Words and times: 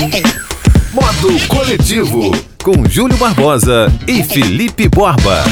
Modo 0.00 1.46
Coletivo, 1.46 2.30
com 2.64 2.88
Júlio 2.88 3.18
Barbosa 3.18 3.92
e 4.08 4.24
Felipe 4.24 4.88
Borba. 4.88 5.44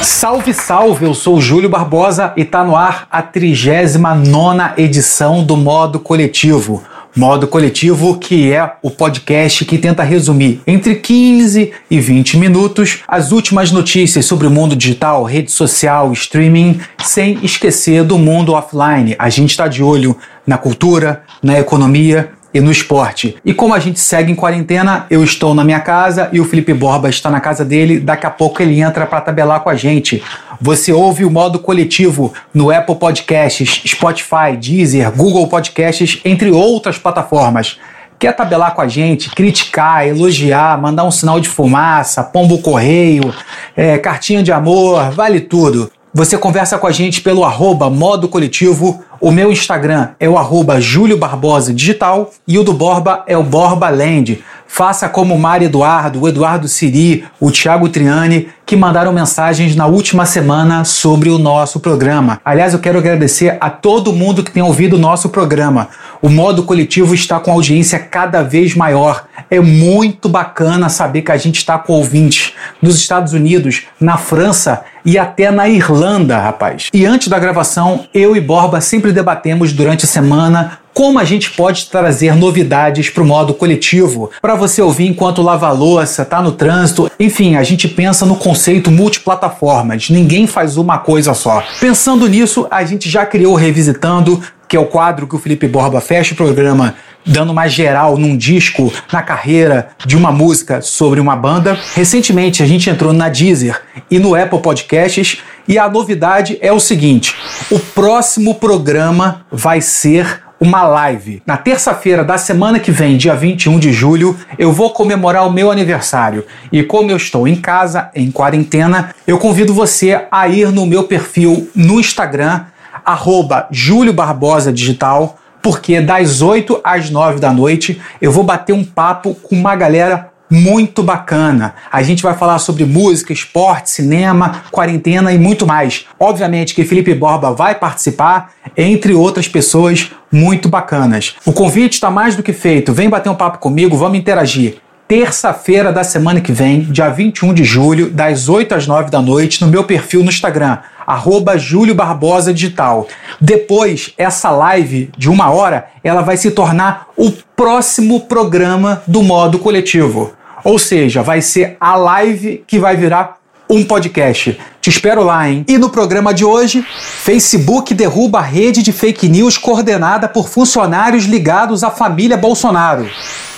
Salve, 0.00 0.54
salve! 0.54 1.04
Eu 1.04 1.12
sou 1.12 1.38
Júlio 1.38 1.68
Barbosa 1.68 2.32
e 2.38 2.42
tá 2.42 2.64
no 2.64 2.74
ar 2.74 3.06
a 3.10 3.20
39 3.20 4.82
edição 4.82 5.44
do 5.44 5.58
Modo 5.58 6.00
Coletivo. 6.00 6.82
Modo 7.14 7.46
Coletivo, 7.46 8.16
que 8.18 8.50
é 8.50 8.76
o 8.80 8.90
podcast 8.90 9.66
que 9.66 9.76
tenta 9.76 10.02
resumir 10.02 10.62
entre 10.66 10.94
15 10.94 11.70
e 11.90 12.00
20 12.00 12.38
minutos 12.38 13.00
as 13.06 13.30
últimas 13.30 13.70
notícias 13.70 14.24
sobre 14.24 14.46
o 14.46 14.50
mundo 14.50 14.74
digital, 14.74 15.22
rede 15.24 15.52
social, 15.52 16.10
streaming, 16.14 16.80
sem 17.04 17.38
esquecer 17.42 18.04
do 18.04 18.16
mundo 18.16 18.54
offline. 18.54 19.14
A 19.18 19.28
gente 19.28 19.50
está 19.50 19.68
de 19.68 19.82
olho 19.82 20.16
na 20.46 20.56
cultura, 20.56 21.24
na 21.42 21.58
economia 21.60 22.30
e 22.52 22.60
no 22.60 22.70
esporte. 22.70 23.36
E 23.44 23.54
como 23.54 23.74
a 23.74 23.78
gente 23.78 23.98
segue 23.98 24.30
em 24.30 24.34
quarentena, 24.34 25.06
eu 25.10 25.22
estou 25.24 25.54
na 25.54 25.64
minha 25.64 25.80
casa 25.80 26.28
e 26.32 26.40
o 26.40 26.44
Felipe 26.44 26.74
Borba 26.74 27.08
está 27.08 27.30
na 27.30 27.40
casa 27.40 27.64
dele. 27.64 27.98
Daqui 27.98 28.26
a 28.26 28.30
pouco 28.30 28.62
ele 28.62 28.80
entra 28.80 29.06
para 29.06 29.20
tabelar 29.20 29.60
com 29.60 29.70
a 29.70 29.74
gente. 29.74 30.22
Você 30.60 30.92
ouve 30.92 31.24
o 31.24 31.30
modo 31.30 31.58
coletivo 31.58 32.32
no 32.52 32.70
Apple 32.70 32.96
Podcasts, 32.96 33.82
Spotify, 33.86 34.56
Deezer, 34.58 35.10
Google 35.12 35.48
Podcasts, 35.48 36.20
entre 36.24 36.50
outras 36.50 36.98
plataformas. 36.98 37.78
Quer 38.18 38.36
tabelar 38.36 38.72
com 38.74 38.80
a 38.80 38.86
gente, 38.86 39.30
criticar, 39.30 40.06
elogiar, 40.06 40.80
mandar 40.80 41.02
um 41.02 41.10
sinal 41.10 41.40
de 41.40 41.48
fumaça, 41.48 42.22
pombo 42.22 42.58
correio, 42.58 43.34
é, 43.76 43.98
cartinha 43.98 44.44
de 44.44 44.52
amor, 44.52 45.10
vale 45.10 45.40
tudo. 45.40 45.90
Você 46.14 46.36
conversa 46.36 46.78
com 46.78 46.86
a 46.86 46.92
gente 46.92 47.22
pelo 47.22 47.42
arroba 47.42 47.88
modo 47.88 48.28
coletivo. 48.28 49.02
O 49.22 49.30
meu 49.30 49.52
Instagram 49.52 50.08
é 50.18 50.28
o 50.28 50.36
arroba 50.36 50.80
Júlio 50.80 51.16
Barbosa 51.16 51.72
Digital 51.72 52.32
e 52.44 52.58
o 52.58 52.64
do 52.64 52.72
Borba 52.72 53.22
é 53.28 53.38
o 53.38 53.44
Borba 53.44 53.88
Land. 53.88 54.42
Faça 54.66 55.08
como 55.08 55.32
o 55.32 55.38
Mário 55.38 55.66
Eduardo, 55.66 56.22
o 56.22 56.28
Eduardo 56.28 56.66
Siri, 56.66 57.24
o 57.38 57.48
Thiago 57.48 57.88
Triani, 57.88 58.48
que 58.64 58.76
mandaram 58.76 59.12
mensagens 59.12 59.74
na 59.76 59.86
última 59.86 60.24
semana 60.24 60.84
sobre 60.84 61.28
o 61.28 61.38
nosso 61.38 61.80
programa. 61.80 62.40
Aliás, 62.44 62.72
eu 62.72 62.78
quero 62.78 62.98
agradecer 62.98 63.56
a 63.60 63.68
todo 63.68 64.12
mundo 64.12 64.42
que 64.42 64.50
tem 64.50 64.62
ouvido 64.62 64.96
o 64.96 64.98
nosso 64.98 65.28
programa. 65.28 65.88
O 66.20 66.28
modo 66.28 66.62
coletivo 66.62 67.14
está 67.14 67.40
com 67.40 67.52
audiência 67.52 67.98
cada 67.98 68.42
vez 68.42 68.74
maior. 68.74 69.24
É 69.50 69.60
muito 69.60 70.28
bacana 70.28 70.88
saber 70.88 71.22
que 71.22 71.32
a 71.32 71.36
gente 71.36 71.56
está 71.56 71.78
com 71.78 71.92
ouvintes 71.92 72.54
nos 72.80 72.96
Estados 72.96 73.32
Unidos, 73.32 73.82
na 74.00 74.16
França 74.16 74.82
e 75.04 75.18
até 75.18 75.50
na 75.50 75.68
Irlanda, 75.68 76.38
rapaz. 76.38 76.88
E 76.94 77.04
antes 77.04 77.28
da 77.28 77.38
gravação, 77.38 78.06
eu 78.14 78.36
e 78.36 78.40
Borba 78.40 78.80
sempre 78.80 79.12
debatemos 79.12 79.72
durante 79.72 80.04
a 80.04 80.08
semana 80.08 80.78
como 80.94 81.18
a 81.18 81.24
gente 81.24 81.50
pode 81.50 81.86
trazer 81.86 82.34
novidades 82.36 83.08
para 83.08 83.22
o 83.22 83.26
modo 83.26 83.54
coletivo, 83.54 84.30
para 84.40 84.54
você 84.54 84.82
ouvir 84.82 85.06
enquanto 85.06 85.42
lava 85.42 85.68
a 85.68 85.72
louça, 85.72 86.24
tá 86.24 86.42
no 86.42 86.52
trânsito. 86.52 87.10
Enfim, 87.18 87.56
a 87.56 87.62
gente 87.62 87.88
pensa 87.88 88.26
no 88.26 88.36
conceito 88.36 88.90
multiplataformas. 88.90 90.10
Ninguém 90.10 90.46
faz 90.46 90.76
uma 90.76 90.98
coisa 90.98 91.34
só. 91.34 91.62
Pensando 91.80 92.28
nisso, 92.28 92.66
a 92.70 92.84
gente 92.84 93.08
já 93.08 93.24
criou 93.24 93.54
Revisitando, 93.54 94.42
que 94.68 94.76
é 94.76 94.80
o 94.80 94.86
quadro 94.86 95.26
que 95.26 95.36
o 95.36 95.38
Felipe 95.38 95.68
Borba 95.68 96.00
fecha 96.00 96.34
o 96.34 96.36
programa 96.36 96.94
dando 97.24 97.54
mais 97.54 97.72
geral 97.72 98.16
num 98.16 98.36
disco, 98.36 98.92
na 99.12 99.22
carreira 99.22 99.90
de 100.04 100.16
uma 100.16 100.32
música 100.32 100.80
sobre 100.80 101.20
uma 101.20 101.36
banda. 101.36 101.78
Recentemente 101.94 102.62
a 102.62 102.66
gente 102.66 102.90
entrou 102.90 103.12
na 103.12 103.28
Deezer 103.28 103.80
e 104.10 104.18
no 104.18 104.34
Apple 104.34 104.60
Podcasts 104.60 105.38
e 105.68 105.78
a 105.78 105.88
novidade 105.88 106.58
é 106.60 106.72
o 106.72 106.80
seguinte: 106.80 107.36
o 107.70 107.78
próximo 107.78 108.56
programa 108.56 109.46
vai 109.50 109.80
ser 109.80 110.42
uma 110.62 110.84
live. 110.84 111.42
Na 111.44 111.56
terça-feira 111.56 112.22
da 112.22 112.38
semana 112.38 112.78
que 112.78 112.92
vem, 112.92 113.16
dia 113.16 113.34
21 113.34 113.80
de 113.80 113.92
julho, 113.92 114.38
eu 114.56 114.72
vou 114.72 114.90
comemorar 114.90 115.44
o 115.44 115.52
meu 115.52 115.72
aniversário. 115.72 116.46
E 116.70 116.84
como 116.84 117.10
eu 117.10 117.16
estou 117.16 117.48
em 117.48 117.56
casa, 117.56 118.10
em 118.14 118.30
quarentena, 118.30 119.12
eu 119.26 119.38
convido 119.38 119.74
você 119.74 120.24
a 120.30 120.46
ir 120.46 120.70
no 120.70 120.86
meu 120.86 121.02
perfil 121.02 121.68
no 121.74 121.98
Instagram, 121.98 122.60
arroba 123.04 123.66
Júlio 123.72 124.12
Barbosa 124.12 124.72
Digital, 124.72 125.36
porque 125.60 126.00
das 126.00 126.40
8 126.40 126.80
às 126.84 127.10
9 127.10 127.40
da 127.40 127.52
noite 127.52 128.00
eu 128.20 128.30
vou 128.30 128.44
bater 128.44 128.72
um 128.72 128.84
papo 128.84 129.34
com 129.34 129.56
uma 129.56 129.74
galera 129.74 130.31
muito 130.52 131.02
bacana. 131.02 131.74
A 131.90 132.02
gente 132.02 132.22
vai 132.22 132.34
falar 132.36 132.58
sobre 132.58 132.84
música, 132.84 133.32
esporte, 133.32 133.90
cinema, 133.90 134.62
quarentena 134.70 135.32
e 135.32 135.38
muito 135.38 135.66
mais. 135.66 136.04
Obviamente 136.20 136.74
que 136.74 136.84
Felipe 136.84 137.14
Borba 137.14 137.52
vai 137.52 137.74
participar, 137.74 138.52
entre 138.76 139.14
outras 139.14 139.48
pessoas 139.48 140.12
muito 140.30 140.68
bacanas. 140.68 141.36
O 141.46 141.52
convite 141.52 141.94
está 141.94 142.10
mais 142.10 142.36
do 142.36 142.42
que 142.42 142.52
feito. 142.52 142.92
Vem 142.92 143.08
bater 143.08 143.30
um 143.30 143.34
papo 143.34 143.58
comigo, 143.58 143.96
vamos 143.96 144.18
interagir 144.18 144.82
terça-feira 145.12 145.92
da 145.92 146.02
semana 146.02 146.40
que 146.40 146.52
vem, 146.52 146.84
dia 146.84 147.10
21 147.10 147.52
de 147.52 147.64
julho, 147.64 148.08
das 148.08 148.48
8 148.48 148.74
às 148.74 148.86
9 148.86 149.10
da 149.10 149.20
noite, 149.20 149.62
no 149.62 149.70
meu 149.70 149.84
perfil 149.84 150.22
no 150.22 150.30
Instagram, 150.30 150.78
arroba 151.06 151.58
Júlio 151.58 151.94
Barbosa 151.94 152.50
Digital. 152.50 153.06
Depois, 153.38 154.14
essa 154.16 154.50
live 154.50 155.10
de 155.18 155.28
uma 155.28 155.50
hora, 155.50 155.86
ela 156.02 156.22
vai 156.22 156.38
se 156.38 156.50
tornar 156.50 157.08
o 157.14 157.30
próximo 157.54 158.20
programa 158.20 159.02
do 159.06 159.22
modo 159.22 159.58
coletivo. 159.58 160.32
Ou 160.64 160.78
seja, 160.78 161.22
vai 161.22 161.40
ser 161.42 161.76
a 161.80 161.96
live 161.96 162.64
que 162.66 162.78
vai 162.78 162.96
virar 162.96 163.38
um 163.68 163.84
podcast. 163.84 164.58
Te 164.80 164.90
espero 164.90 165.22
lá, 165.22 165.48
hein? 165.48 165.64
E 165.66 165.78
no 165.78 165.88
programa 165.88 166.34
de 166.34 166.44
hoje, 166.44 166.84
Facebook 167.22 167.94
derruba 167.94 168.38
a 168.38 168.42
rede 168.42 168.82
de 168.82 168.92
fake 168.92 169.28
news 169.28 169.56
coordenada 169.56 170.28
por 170.28 170.48
funcionários 170.48 171.24
ligados 171.24 171.82
à 171.82 171.90
família 171.90 172.36
Bolsonaro. 172.36 173.08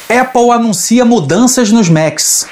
Apple 0.09 0.51
anuncia 0.51 1.05
mudanças 1.05 1.73
nos 1.73 1.89
Macs. 1.89 2.47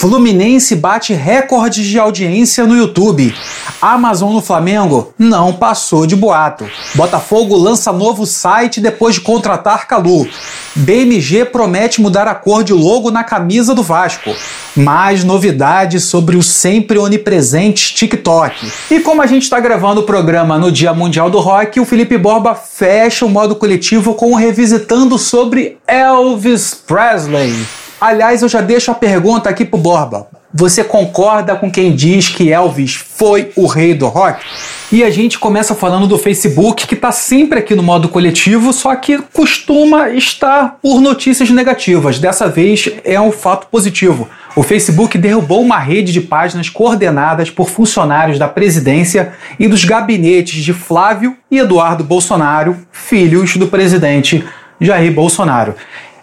Fluminense 0.00 0.74
bate 0.76 1.12
recordes 1.12 1.84
de 1.84 1.98
audiência 1.98 2.66
no 2.66 2.74
YouTube. 2.74 3.34
Amazon 3.82 4.32
no 4.32 4.40
Flamengo 4.40 5.12
não 5.18 5.52
passou 5.52 6.06
de 6.06 6.16
boato. 6.16 6.66
Botafogo 6.94 7.54
lança 7.54 7.92
novo 7.92 8.24
site 8.24 8.80
depois 8.80 9.16
de 9.16 9.20
contratar 9.20 9.86
Calu. 9.86 10.26
BMG 10.74 11.44
promete 11.44 12.00
mudar 12.00 12.26
a 12.26 12.34
cor 12.34 12.64
de 12.64 12.72
logo 12.72 13.10
na 13.10 13.22
camisa 13.22 13.74
do 13.74 13.82
Vasco. 13.82 14.34
Mais 14.74 15.22
novidades 15.22 16.04
sobre 16.04 16.34
o 16.34 16.42
sempre 16.42 16.96
onipresente 16.96 17.94
TikTok. 17.94 18.72
E 18.90 19.00
como 19.00 19.20
a 19.20 19.26
gente 19.26 19.42
está 19.42 19.60
gravando 19.60 20.00
o 20.00 20.04
programa 20.04 20.56
no 20.56 20.72
Dia 20.72 20.94
Mundial 20.94 21.28
do 21.28 21.40
Rock, 21.40 21.78
o 21.78 21.84
Felipe 21.84 22.16
Borba 22.16 22.54
fecha 22.54 23.26
o 23.26 23.28
modo 23.28 23.54
coletivo 23.54 24.14
com 24.14 24.32
um 24.32 24.34
revisitando 24.34 25.18
sobre 25.18 25.76
Elvis 25.86 26.72
Presley. 26.72 27.52
Aliás, 28.00 28.40
eu 28.40 28.48
já 28.48 28.62
deixo 28.62 28.90
a 28.90 28.94
pergunta 28.94 29.50
aqui 29.50 29.62
pro 29.62 29.78
Borba. 29.78 30.26
Você 30.54 30.82
concorda 30.82 31.54
com 31.54 31.70
quem 31.70 31.94
diz 31.94 32.28
que 32.28 32.50
Elvis 32.50 32.94
foi 32.94 33.52
o 33.54 33.66
rei 33.66 33.92
do 33.92 34.08
rock? 34.08 34.42
E 34.90 35.04
a 35.04 35.10
gente 35.10 35.38
começa 35.38 35.74
falando 35.74 36.06
do 36.06 36.18
Facebook, 36.18 36.86
que 36.86 36.94
está 36.94 37.12
sempre 37.12 37.58
aqui 37.58 37.74
no 37.74 37.82
modo 37.82 38.08
coletivo, 38.08 38.72
só 38.72 38.96
que 38.96 39.18
costuma 39.34 40.08
estar 40.08 40.78
por 40.82 41.00
notícias 41.00 41.50
negativas. 41.50 42.18
Dessa 42.18 42.48
vez 42.48 42.90
é 43.04 43.20
um 43.20 43.30
fato 43.30 43.66
positivo. 43.66 44.28
O 44.56 44.62
Facebook 44.62 45.18
derrubou 45.18 45.60
uma 45.60 45.78
rede 45.78 46.10
de 46.10 46.22
páginas 46.22 46.70
coordenadas 46.70 47.50
por 47.50 47.68
funcionários 47.68 48.38
da 48.38 48.48
presidência 48.48 49.34
e 49.58 49.68
dos 49.68 49.84
gabinetes 49.84 50.64
de 50.64 50.72
Flávio 50.72 51.36
e 51.50 51.58
Eduardo 51.58 52.02
Bolsonaro, 52.02 52.78
filhos 52.90 53.56
do 53.58 53.68
presidente 53.68 54.42
Jair 54.80 55.12
Bolsonaro. 55.12 55.74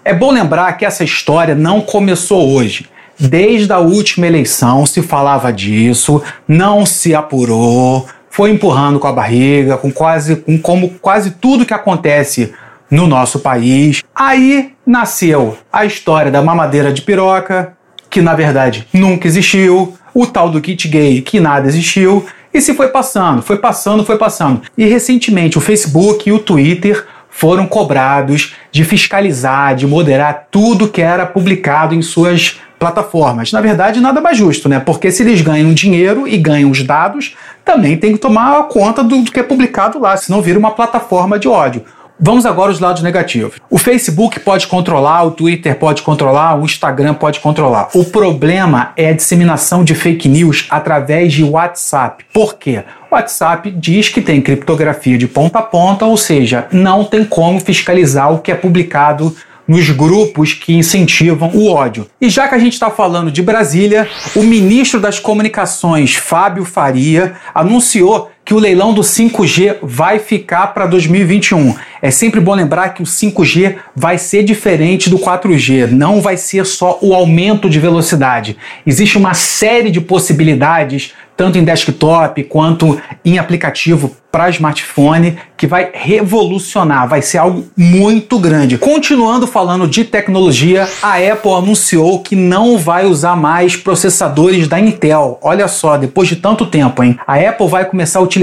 É 0.07 0.13
bom 0.13 0.31
lembrar 0.31 0.71
que 0.77 0.85
essa 0.85 1.03
história 1.03 1.53
não 1.53 1.81
começou 1.81 2.49
hoje. 2.55 2.85
Desde 3.19 3.73
a 3.73 3.79
última 3.79 4.25
eleição 4.25 4.85
se 4.85 5.01
falava 5.01 5.51
disso, 5.51 6.23
não 6.47 6.85
se 6.85 7.13
apurou, 7.13 8.07
foi 8.29 8.51
empurrando 8.51 8.99
com 8.99 9.07
a 9.07 9.11
barriga, 9.11 9.75
com 9.75 9.91
quase 9.91 10.37
com 10.37 10.57
como 10.57 10.91
quase 11.01 11.31
tudo 11.31 11.65
que 11.65 11.73
acontece 11.73 12.53
no 12.89 13.05
nosso 13.05 13.39
país. 13.39 14.01
Aí 14.15 14.71
nasceu 14.85 15.57
a 15.73 15.83
história 15.83 16.31
da 16.31 16.41
mamadeira 16.41 16.93
de 16.93 17.01
piroca, 17.01 17.73
que 18.09 18.21
na 18.21 18.33
verdade 18.33 18.87
nunca 18.93 19.27
existiu, 19.27 19.93
o 20.13 20.25
tal 20.25 20.49
do 20.49 20.61
kit 20.61 20.87
gay, 20.87 21.21
que 21.21 21.41
nada 21.41 21.67
existiu, 21.67 22.25
e 22.53 22.61
se 22.61 22.73
foi 22.73 22.87
passando, 22.87 23.41
foi 23.41 23.57
passando, 23.57 24.05
foi 24.05 24.17
passando. 24.17 24.61
E 24.77 24.85
recentemente 24.85 25.57
o 25.57 25.61
Facebook 25.61 26.29
e 26.29 26.31
o 26.31 26.39
Twitter 26.39 27.05
foram 27.37 27.67
cobrados 27.67 28.55
de 28.71 28.83
fiscalizar, 28.83 29.75
de 29.75 29.85
moderar 29.85 30.47
tudo 30.49 30.87
que 30.87 31.03
era 31.03 31.23
publicado 31.23 31.93
em 31.93 32.01
suas 32.01 32.59
plataformas. 32.79 33.51
Na 33.51 33.61
verdade, 33.61 33.99
nada 33.99 34.19
mais 34.19 34.35
justo, 34.35 34.67
né? 34.67 34.79
Porque 34.79 35.11
se 35.11 35.21
eles 35.21 35.41
ganham 35.41 35.71
dinheiro 35.71 36.27
e 36.27 36.35
ganham 36.35 36.71
os 36.71 36.81
dados, 36.81 37.35
também 37.63 37.95
tem 37.95 38.13
que 38.13 38.17
tomar 38.17 38.63
conta 38.63 39.03
do, 39.03 39.23
que 39.23 39.39
é 39.39 39.43
publicado 39.43 39.99
lá, 39.99 40.17
senão 40.17 40.41
vira 40.41 40.57
uma 40.57 40.71
plataforma 40.71 41.37
de 41.37 41.47
ódio. 41.47 41.85
Vamos 42.19 42.47
agora 42.47 42.71
aos 42.71 42.79
lados 42.79 43.03
negativos. 43.03 43.57
O 43.69 43.77
Facebook 43.77 44.39
pode 44.39 44.65
controlar, 44.65 45.23
o 45.23 45.31
Twitter 45.31 45.77
pode 45.77 46.01
controlar, 46.01 46.59
o 46.59 46.65
Instagram 46.65 47.13
pode 47.13 47.39
controlar. 47.39 47.89
O 47.93 48.03
problema 48.05 48.91
é 48.97 49.09
a 49.09 49.13
disseminação 49.13 49.83
de 49.83 49.93
fake 49.93 50.27
news 50.27 50.65
através 50.71 51.31
de 51.31 51.43
WhatsApp. 51.43 52.25
Por 52.33 52.55
quê? 52.55 52.83
WhatsApp 53.11 53.69
diz 53.69 54.09
que 54.09 54.19
tem 54.19 54.41
criptografia 54.41 55.15
de 55.15 55.27
ponta 55.27 55.59
a 55.59 55.61
ponta, 55.61 56.05
ou 56.05 56.17
seja, 56.17 56.67
não 56.71 57.03
tem 57.03 57.23
como 57.23 57.59
fiscalizar 57.59 58.33
o 58.33 58.39
que 58.39 58.51
é 58.51 58.55
publicado 58.55 59.35
nos 59.67 59.89
grupos 59.91 60.53
que 60.53 60.73
incentivam 60.73 61.51
o 61.53 61.69
ódio. 61.69 62.07
E 62.21 62.29
já 62.29 62.47
que 62.47 62.55
a 62.55 62.59
gente 62.59 62.73
está 62.73 62.89
falando 62.89 63.29
de 63.29 63.43
Brasília, 63.43 64.09
o 64.35 64.41
ministro 64.41 64.99
das 64.99 65.19
Comunicações, 65.19 66.15
Fábio 66.15 66.63
Faria, 66.63 67.33
anunciou 67.53 68.31
que 68.47 68.53
o 68.53 68.59
leilão 68.59 68.93
do 68.93 69.01
5G 69.01 69.75
vai 69.83 70.19
ficar 70.19 70.67
para 70.67 70.85
2021. 70.85 71.75
É 72.01 72.09
sempre 72.09 72.39
bom 72.39 72.55
lembrar 72.55 72.93
que 72.93 73.03
o 73.03 73.05
5G 73.05 73.75
vai 73.93 74.17
ser 74.17 74.41
diferente 74.41 75.09
do 75.09 75.19
4G, 75.19 75.91
não 75.91 76.21
vai 76.21 76.37
ser 76.37 76.65
só 76.65 76.97
o 77.01 77.13
aumento 77.13 77.69
de 77.69 77.77
velocidade. 77.77 78.55
Existe 78.85 79.17
uma 79.17 79.33
série 79.33 79.91
de 79.91 79.99
possibilidades 79.99 81.13
tanto 81.37 81.59
em 81.59 81.63
desktop 81.63 82.43
quanto 82.45 82.99
em 83.23 83.37
aplicativo 83.37 84.17
para 84.31 84.49
smartphone, 84.49 85.37
que 85.55 85.65
vai 85.65 85.89
revolucionar, 85.93 87.07
vai 87.07 87.21
ser 87.21 87.37
algo 87.37 87.65
muito 87.75 88.37
grande. 88.37 88.77
Continuando 88.77 89.47
falando 89.47 89.87
de 89.87 90.03
tecnologia, 90.03 90.87
a 91.01 91.15
Apple 91.15 91.51
anunciou 91.51 92.19
que 92.19 92.35
não 92.35 92.77
vai 92.77 93.05
usar 93.05 93.35
mais 93.35 93.75
processadores 93.75 94.67
da 94.67 94.79
Intel. 94.79 95.39
Olha 95.41 95.67
só, 95.67 95.97
depois 95.97 96.27
de 96.27 96.35
tanto 96.35 96.65
tempo, 96.65 97.03
hein? 97.03 97.17
A 97.25 97.35
Apple 97.35 97.67
vai 97.67 97.85
começar 97.85 98.19
a 98.19 98.21
utilizar 98.21 98.36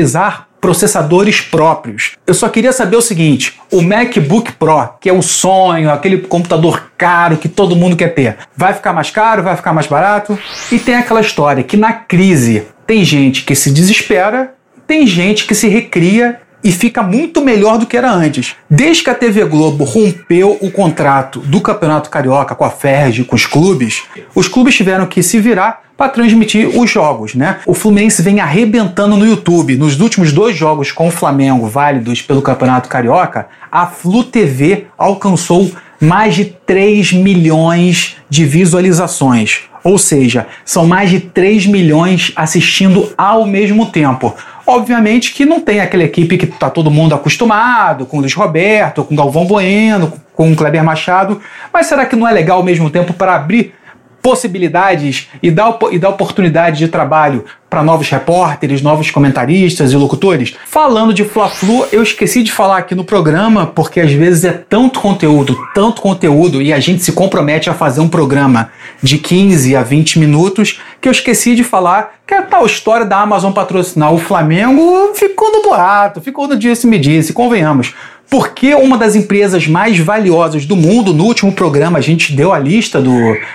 processadores 0.64 1.42
próprios. 1.42 2.12
Eu 2.26 2.32
só 2.32 2.48
queria 2.48 2.72
saber 2.72 2.96
o 2.96 3.02
seguinte: 3.02 3.60
o 3.70 3.82
MacBook 3.82 4.52
Pro, 4.52 4.88
que 4.98 5.10
é 5.10 5.12
o 5.12 5.20
sonho, 5.20 5.90
aquele 5.90 6.18
computador 6.18 6.90
caro 6.96 7.36
que 7.36 7.50
todo 7.50 7.76
mundo 7.76 7.96
quer 7.96 8.14
ter, 8.14 8.38
vai 8.56 8.72
ficar 8.72 8.94
mais 8.94 9.10
caro, 9.10 9.42
vai 9.42 9.56
ficar 9.56 9.74
mais 9.74 9.86
barato? 9.86 10.38
E 10.72 10.78
tem 10.78 10.94
aquela 10.94 11.20
história 11.20 11.62
que 11.62 11.76
na 11.76 11.92
crise 11.92 12.66
tem 12.86 13.04
gente 13.04 13.44
que 13.44 13.54
se 13.54 13.70
desespera, 13.70 14.54
tem 14.86 15.06
gente 15.06 15.46
que 15.46 15.54
se 15.54 15.68
recria 15.68 16.40
e 16.64 16.72
fica 16.72 17.02
muito 17.02 17.44
melhor 17.44 17.76
do 17.76 17.84
que 17.84 17.94
era 17.94 18.10
antes. 18.10 18.56
Desde 18.70 19.04
que 19.04 19.10
a 19.10 19.14
TV 19.14 19.44
Globo 19.44 19.84
rompeu 19.84 20.56
o 20.62 20.70
contrato 20.70 21.40
do 21.40 21.60
Campeonato 21.60 22.08
Carioca 22.08 22.54
com 22.54 22.64
a 22.64 22.70
Ferg, 22.70 23.22
com 23.24 23.36
os 23.36 23.44
clubes, 23.44 24.04
os 24.34 24.48
clubes 24.48 24.74
tiveram 24.74 25.04
que 25.04 25.22
se 25.22 25.38
virar 25.38 25.83
para 25.96 26.08
transmitir 26.08 26.68
os 26.78 26.90
jogos, 26.90 27.34
né? 27.34 27.58
O 27.66 27.74
Fluminense 27.74 28.22
vem 28.22 28.40
arrebentando 28.40 29.16
no 29.16 29.26
YouTube. 29.26 29.76
Nos 29.76 29.98
últimos 30.00 30.32
dois 30.32 30.56
jogos 30.56 30.90
com 30.90 31.08
o 31.08 31.10
Flamengo, 31.10 31.66
válidos 31.66 32.20
pelo 32.20 32.42
Campeonato 32.42 32.88
Carioca, 32.88 33.46
a 33.70 33.86
Flu 33.86 34.24
TV 34.24 34.86
alcançou 34.98 35.70
mais 36.00 36.34
de 36.34 36.44
3 36.44 37.12
milhões 37.12 38.16
de 38.28 38.44
visualizações. 38.44 39.62
Ou 39.82 39.98
seja, 39.98 40.46
são 40.64 40.86
mais 40.86 41.10
de 41.10 41.20
3 41.20 41.66
milhões 41.66 42.32
assistindo 42.34 43.12
ao 43.16 43.46
mesmo 43.46 43.86
tempo. 43.86 44.34
Obviamente 44.66 45.32
que 45.34 45.44
não 45.44 45.60
tem 45.60 45.80
aquela 45.80 46.04
equipe 46.04 46.38
que 46.38 46.46
está 46.46 46.70
todo 46.70 46.90
mundo 46.90 47.14
acostumado, 47.14 48.06
com 48.06 48.16
o 48.16 48.20
Luiz 48.20 48.32
Roberto, 48.32 49.04
com 49.04 49.12
o 49.12 49.16
Galvão 49.16 49.44
Bueno, 49.44 50.12
com 50.34 50.50
o 50.50 50.56
Kleber 50.56 50.82
Machado, 50.82 51.40
mas 51.72 51.86
será 51.86 52.06
que 52.06 52.16
não 52.16 52.26
é 52.26 52.32
legal 52.32 52.58
ao 52.58 52.64
mesmo 52.64 52.88
tempo 52.90 53.12
para 53.12 53.36
abrir 53.36 53.74
possibilidades 54.24 55.28
e 55.42 55.50
dar, 55.50 55.78
e 55.92 55.98
dar 55.98 56.08
oportunidade 56.08 56.78
de 56.78 56.88
trabalho 56.88 57.44
para 57.68 57.82
novos 57.82 58.08
repórteres, 58.08 58.80
novos 58.80 59.10
comentaristas 59.10 59.92
e 59.92 59.96
locutores. 59.96 60.56
Falando 60.64 61.12
de 61.12 61.24
Fla-Flu, 61.24 61.86
eu 61.92 62.02
esqueci 62.02 62.42
de 62.42 62.50
falar 62.50 62.78
aqui 62.78 62.94
no 62.94 63.04
programa, 63.04 63.66
porque 63.66 64.00
às 64.00 64.12
vezes 64.12 64.44
é 64.44 64.52
tanto 64.52 64.98
conteúdo, 64.98 65.58
tanto 65.74 66.00
conteúdo, 66.00 66.62
e 66.62 66.72
a 66.72 66.80
gente 66.80 67.02
se 67.02 67.12
compromete 67.12 67.68
a 67.68 67.74
fazer 67.74 68.00
um 68.00 68.08
programa 68.08 68.70
de 69.02 69.18
15 69.18 69.76
a 69.76 69.82
20 69.82 70.18
minutos, 70.18 70.80
que 71.02 71.08
eu 71.08 71.12
esqueci 71.12 71.54
de 71.54 71.62
falar 71.62 72.14
que 72.26 72.32
a 72.32 72.40
tal 72.40 72.64
história 72.64 73.04
da 73.04 73.20
Amazon 73.20 73.52
patrocinar 73.52 74.14
o 74.14 74.18
Flamengo 74.18 75.12
ficou 75.14 75.52
no 75.52 75.62
boato, 75.62 76.22
ficou 76.22 76.48
no 76.48 76.56
disse-me-disse, 76.56 77.34
convenhamos. 77.34 77.92
Porque 78.34 78.74
uma 78.74 78.98
das 78.98 79.14
empresas 79.14 79.68
mais 79.68 79.96
valiosas 79.96 80.66
do 80.66 80.74
mundo, 80.74 81.14
no 81.14 81.22
último 81.22 81.52
programa 81.52 82.00
a 82.00 82.02
gente 82.02 82.34
deu 82.34 82.52
a 82.52 82.58
lista 82.58 83.00
do, 83.00 83.12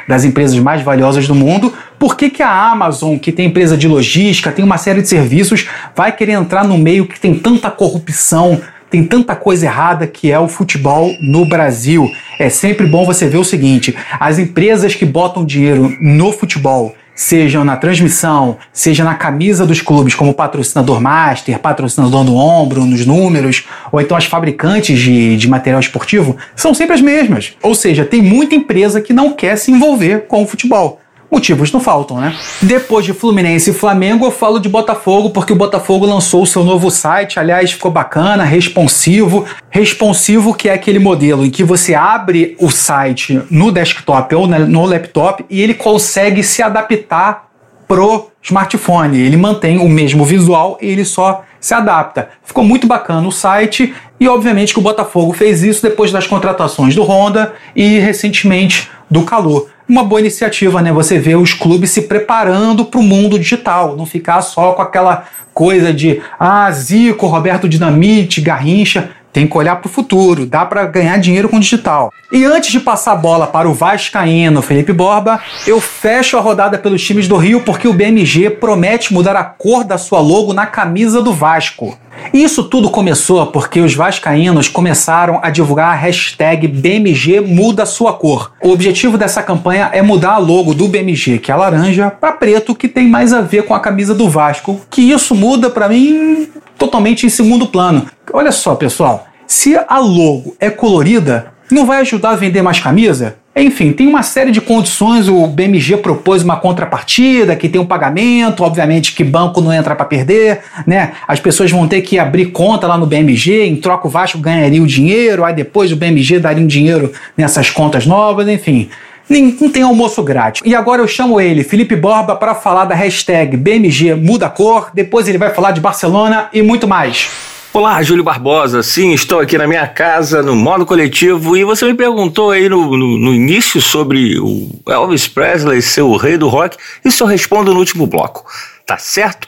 das 0.08 0.24
empresas 0.24 0.58
mais 0.58 0.82
valiosas 0.82 1.28
do 1.28 1.36
mundo, 1.36 1.74
por 2.00 2.16
que, 2.16 2.30
que 2.30 2.42
a 2.42 2.50
Amazon, 2.50 3.18
que 3.18 3.30
tem 3.30 3.48
empresa 3.48 3.76
de 3.76 3.90
logística, 3.90 4.54
tem 4.54 4.64
uma 4.64 4.78
série 4.78 5.02
de 5.02 5.10
serviços, 5.10 5.68
vai 5.94 6.14
querer 6.14 6.32
entrar 6.32 6.64
no 6.64 6.78
meio 6.78 7.06
que 7.06 7.20
tem 7.20 7.34
tanta 7.34 7.70
corrupção, 7.70 8.62
tem 8.90 9.04
tanta 9.04 9.36
coisa 9.36 9.66
errada 9.66 10.08
que 10.08 10.32
é 10.32 10.40
o 10.40 10.48
futebol 10.48 11.14
no 11.20 11.44
Brasil? 11.46 12.10
É 12.40 12.48
sempre 12.48 12.88
bom 12.88 13.06
você 13.06 13.28
ver 13.28 13.38
o 13.38 13.44
seguinte: 13.44 13.94
as 14.18 14.40
empresas 14.40 14.96
que 14.96 15.06
botam 15.06 15.44
dinheiro 15.44 15.94
no 16.00 16.32
futebol 16.32 16.96
sejam 17.20 17.66
na 17.66 17.76
transmissão, 17.76 18.56
seja 18.72 19.04
na 19.04 19.14
camisa 19.14 19.66
dos 19.66 19.82
clubes, 19.82 20.16
como 20.16 20.34
patrocinador 20.34 21.02
master, 21.02 21.60
patrocinador 21.60 22.24
no 22.24 22.38
ombro, 22.38 22.86
nos 22.86 23.06
números, 23.06 23.66
ou 23.92 24.00
então 24.00 24.16
as 24.16 24.24
fabricantes 24.24 24.98
de, 24.98 25.36
de 25.36 25.50
material 25.50 25.82
esportivo, 25.82 26.38
são 26.56 26.74
sempre 26.74 26.96
as 26.96 27.02
mesmas. 27.02 27.58
Ou 27.62 27.76
seja, 27.76 28.06
tem 28.06 28.22
muita 28.22 28.56
empresa 28.56 29.02
que 29.02 29.12
não 29.12 29.34
quer 29.34 29.58
se 29.58 29.70
envolver 29.70 30.28
com 30.30 30.44
o 30.44 30.48
futebol. 30.48 31.02
Motivos 31.32 31.72
não 31.72 31.80
faltam, 31.80 32.18
né? 32.18 32.36
Depois 32.60 33.06
de 33.06 33.14
Fluminense 33.14 33.70
e 33.70 33.74
Flamengo, 33.74 34.26
eu 34.26 34.32
falo 34.32 34.60
de 34.60 34.68
Botafogo, 34.68 35.30
porque 35.30 35.54
o 35.54 35.56
Botafogo 35.56 36.06
lançou 36.06 36.42
o 36.42 36.48
seu 36.48 36.64
novo 36.64 36.90
site. 36.90 37.40
Aliás, 37.40 37.72
ficou 37.72 37.92
bacana, 37.92 38.44
responsivo. 38.44 39.46
Responsivo, 39.70 40.56
que 40.56 40.68
é 40.68 40.74
aquele 40.74 40.98
modelo 40.98 41.46
em 41.46 41.52
que 41.52 41.64
você 41.64 41.94
abre 41.94 42.58
o 42.60 42.72
site 42.72 43.42
no 43.52 43.72
desktop 43.72 44.34
ou 44.34 44.48
no 44.48 44.86
laptop 44.86 45.46
e 45.50 45.62
ele 45.62 45.76
consegue 45.76 46.42
se 46.42 46.64
adaptar 46.64 47.48
pro 47.88 48.32
smartphone. 48.42 49.20
Ele 49.20 49.38
mantém 49.38 49.78
o 49.78 49.88
mesmo 49.88 50.26
visual 50.26 50.80
e 50.82 50.88
ele 50.88 51.06
só 51.06 51.44
se 51.60 51.74
adapta. 51.76 52.30
Ficou 52.44 52.64
muito 52.64 52.88
bacana 52.88 53.28
o 53.28 53.32
site 53.32 53.94
e, 54.20 54.28
obviamente, 54.28 54.74
que 54.74 54.80
o 54.80 54.84
Botafogo 54.84 55.34
fez 55.34 55.62
isso 55.62 55.82
depois 55.82 56.12
das 56.12 56.26
contratações 56.26 56.96
do 56.96 57.04
Honda 57.04 57.54
e 57.76 58.00
recentemente 58.00 58.90
do 59.10 59.24
Calor 59.24 59.68
uma 59.90 60.04
boa 60.04 60.22
iniciativa, 60.22 60.82
né? 60.84 60.94
Você 60.94 61.18
vê 61.18 61.36
os 61.36 61.54
clubes 61.54 61.90
se 61.90 62.04
preparando 62.04 62.86
para 62.86 63.00
o 63.00 63.04
mundo 63.04 63.40
digital, 63.40 63.98
não 63.98 64.06
ficar 64.06 64.42
só 64.42 64.74
com 64.74 64.84
aquela 64.84 65.26
coisa 65.52 65.92
de 65.92 66.22
ah, 66.40 66.72
Zico, 66.72 67.26
Roberto 67.26 67.68
Dinamite, 67.68 68.40
Garrincha. 68.40 69.10
Tem 69.32 69.46
que 69.46 69.58
olhar 69.58 69.76
para 69.76 69.88
o 69.88 69.92
futuro, 69.92 70.46
dá 70.46 70.66
para 70.66 70.86
ganhar 70.86 71.18
dinheiro 71.18 71.48
com 71.50 71.60
digital. 71.60 72.12
E 72.32 72.46
antes 72.46 72.72
de 72.72 72.80
passar 72.80 73.12
a 73.12 73.16
bola 73.16 73.46
para 73.46 73.70
o 73.70 73.74
Vascaíno 73.74 74.62
Felipe 74.62 74.92
Borba, 74.92 75.40
eu 75.68 75.80
fecho 75.80 76.36
a 76.36 76.42
rodada 76.42 76.80
pelos 76.80 77.04
times 77.04 77.28
do 77.28 77.38
Rio 77.38 77.62
porque 77.62 77.88
o 77.88 77.94
BMG 77.94 78.50
promete 78.50 79.14
mudar 79.14 79.36
a 79.36 79.44
cor 79.44 79.84
da 79.84 80.00
sua 80.00 80.20
logo 80.20 80.52
na 80.52 80.66
camisa 80.66 81.22
do 81.22 81.32
Vasco. 81.32 81.96
Isso 82.34 82.64
tudo 82.64 82.90
começou 82.90 83.46
porque 83.48 83.80
os 83.82 83.96
vascaínos 83.96 84.68
começaram 84.68 85.40
a 85.42 85.50
divulgar 85.50 85.92
a 85.92 85.96
hashtag 85.96 86.68
BMG 86.68 87.40
muda 87.40 87.86
sua 87.86 88.14
cor. 88.14 88.52
O 88.62 88.72
objetivo 88.72 89.18
dessa 89.18 89.42
campanha 89.42 89.90
é 89.92 90.02
mudar 90.02 90.34
a 90.34 90.38
logo 90.38 90.74
do 90.74 90.88
BMG, 90.88 91.40
que 91.40 91.52
é 91.52 91.56
laranja, 91.56 92.12
para 92.12 92.32
preto, 92.34 92.76
que 92.76 92.88
tem 92.88 93.08
mais 93.08 93.34
a 93.34 93.42
ver 93.42 93.64
com 93.64 93.74
a 93.74 93.80
camisa 93.80 94.14
do 94.14 94.30
Vasco. 94.30 94.82
Que 94.90 95.02
isso 95.02 95.34
muda 95.36 95.70
para 95.70 95.90
mim 95.90 96.48
totalmente 96.78 97.26
em 97.26 97.30
segundo 97.30 97.68
plano. 97.68 98.08
Olha 98.32 98.52
só, 98.52 98.76
pessoal, 98.76 99.28
se 99.48 99.76
a 99.76 99.98
logo 99.98 100.56
é 100.60 100.70
colorida, 100.70 101.54
não 101.72 101.86
vai 101.86 102.02
ajudar 102.02 102.32
a 102.32 102.36
vender 102.36 102.62
mais 102.62 102.80
camisa? 102.80 103.38
Enfim, 103.62 103.92
tem 103.92 104.08
uma 104.08 104.24
série 104.24 104.52
de 104.52 104.62
condições. 104.62 105.28
O 105.28 105.46
BMG 105.46 105.98
propôs 105.98 106.44
uma 106.44 106.56
contrapartida, 106.56 107.56
que 107.56 107.68
tem 107.68 107.80
um 107.80 107.86
pagamento, 107.86 108.64
obviamente 108.64 109.14
que 109.14 109.24
banco 109.24 109.60
não 109.60 109.74
entra 109.74 109.96
para 109.96 110.06
perder, 110.06 110.62
né? 110.88 111.12
As 111.28 111.40
pessoas 111.40 111.70
vão 111.70 111.88
ter 111.88 112.02
que 112.02 112.18
abrir 112.18 112.48
conta 112.48 112.88
lá 112.88 112.98
no 112.98 113.06
BMG, 113.06 113.66
em 113.66 113.76
troca 113.76 114.08
o 114.08 114.10
Vasco 114.10 114.38
ganharia 114.38 114.82
o 114.82 114.88
dinheiro, 114.88 115.44
aí 115.44 115.54
depois 115.54 115.92
o 115.92 115.98
BMG 115.98 116.40
daria 116.40 116.64
um 116.64 116.68
dinheiro 116.68 117.12
nessas 117.36 117.70
contas 117.70 118.06
novas, 118.06 118.48
enfim. 118.48 118.90
Não 119.30 119.70
tem 119.70 119.84
almoço 119.84 120.24
grátis. 120.24 120.62
E 120.66 120.74
agora 120.74 121.02
eu 121.02 121.08
chamo 121.08 121.40
ele, 121.40 121.64
Felipe 121.64 121.96
Borba, 121.96 122.36
para 122.36 122.56
falar 122.56 122.86
da 122.86 122.96
hashtag 122.96 123.56
BMG 123.58 124.16
Muda 124.16 124.50
Cor. 124.50 124.90
Depois 124.94 125.28
ele 125.28 125.38
vai 125.38 125.52
falar 125.54 125.72
de 125.72 125.82
Barcelona 125.82 126.50
e 126.52 126.64
muito 126.64 126.88
mais. 126.88 127.30
Olá, 127.72 128.02
Júlio 128.02 128.24
Barbosa. 128.24 128.82
Sim, 128.82 129.14
estou 129.14 129.40
aqui 129.40 129.56
na 129.56 129.68
minha 129.68 129.88
casa, 129.88 130.42
no 130.42 130.56
modo 130.56 130.88
coletivo, 130.88 131.56
e 131.56 131.64
você 131.64 131.86
me 131.86 131.94
perguntou 131.94 132.50
aí 132.50 132.68
no, 132.68 132.98
no, 132.98 133.20
no, 133.20 133.34
início 133.34 133.80
sobre 133.80 134.40
o 134.40 134.72
Elvis 134.88 135.28
Presley 135.28 135.80
ser 135.80 136.02
o 136.02 136.18
rei 136.18 136.36
do 136.36 136.48
rock. 136.48 136.78
Isso 137.06 137.24
eu 137.24 137.28
respondo 137.28 137.72
no 137.72 137.80
último 137.80 138.08
bloco, 138.08 138.44
tá 138.88 138.98
certo? 138.98 139.48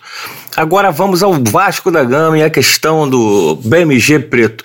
Agora 0.56 0.92
vamos 0.92 1.24
ao 1.24 1.34
Vasco 1.34 1.90
da 1.90 2.04
Gama 2.04 2.38
e 2.38 2.44
a 2.44 2.50
questão 2.50 3.10
do 3.10 3.56
BMG 3.56 4.20
preto. 4.20 4.64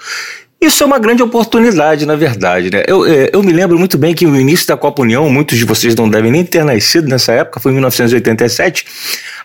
Isso 0.60 0.82
é 0.82 0.86
uma 0.86 0.98
grande 0.98 1.22
oportunidade, 1.22 2.04
na 2.04 2.14
verdade, 2.14 2.70
né? 2.70 2.84
Eu, 2.86 3.06
é, 3.06 3.30
eu 3.32 3.42
me 3.42 3.52
lembro 3.52 3.78
muito 3.78 3.96
bem 3.96 4.14
que 4.14 4.26
no 4.26 4.38
início 4.38 4.66
da 4.66 4.76
Copa 4.76 5.00
União, 5.00 5.30
muitos 5.30 5.56
de 5.56 5.64
vocês 5.64 5.94
não 5.94 6.10
devem 6.10 6.30
nem 6.30 6.44
ter 6.44 6.62
nascido 6.62 7.08
nessa 7.08 7.32
época, 7.32 7.58
foi 7.58 7.72
em 7.72 7.76
1987, 7.76 8.84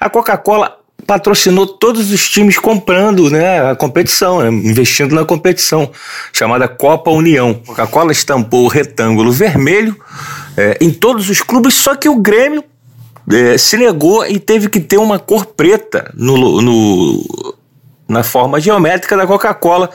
a 0.01 0.10
Coca-Cola 0.10 0.81
patrocinou 1.05 1.65
todos 1.65 2.12
os 2.12 2.29
times 2.29 2.58
comprando 2.58 3.29
né, 3.29 3.72
a 3.72 3.75
competição, 3.75 4.41
né, 4.41 4.50
investindo 4.50 5.13
na 5.15 5.25
competição, 5.25 5.91
chamada 6.31 6.67
Copa 6.67 7.12
União. 7.12 7.60
A 7.63 7.67
Coca-Cola 7.67 8.12
estampou 8.12 8.65
o 8.65 8.67
retângulo 8.67 9.31
vermelho 9.31 9.96
é, 10.58 10.77
em 10.81 10.91
todos 10.91 11.29
os 11.29 11.41
clubes, 11.41 11.74
só 11.74 11.96
que 11.96 12.10
o 12.10 12.15
Grêmio 12.15 12.63
é, 13.31 13.58
se 13.58 13.77
negou 13.77 14.25
e 14.25 14.39
teve 14.39 14.70
que 14.70 14.79
ter 14.79 14.98
uma 14.98 15.20
cor 15.20 15.46
preta 15.46 16.12
no, 16.15 16.62
no 16.62 17.55
na 18.08 18.24
forma 18.24 18.60
geométrica 18.60 19.15
da 19.15 19.25
Coca-Cola 19.25 19.89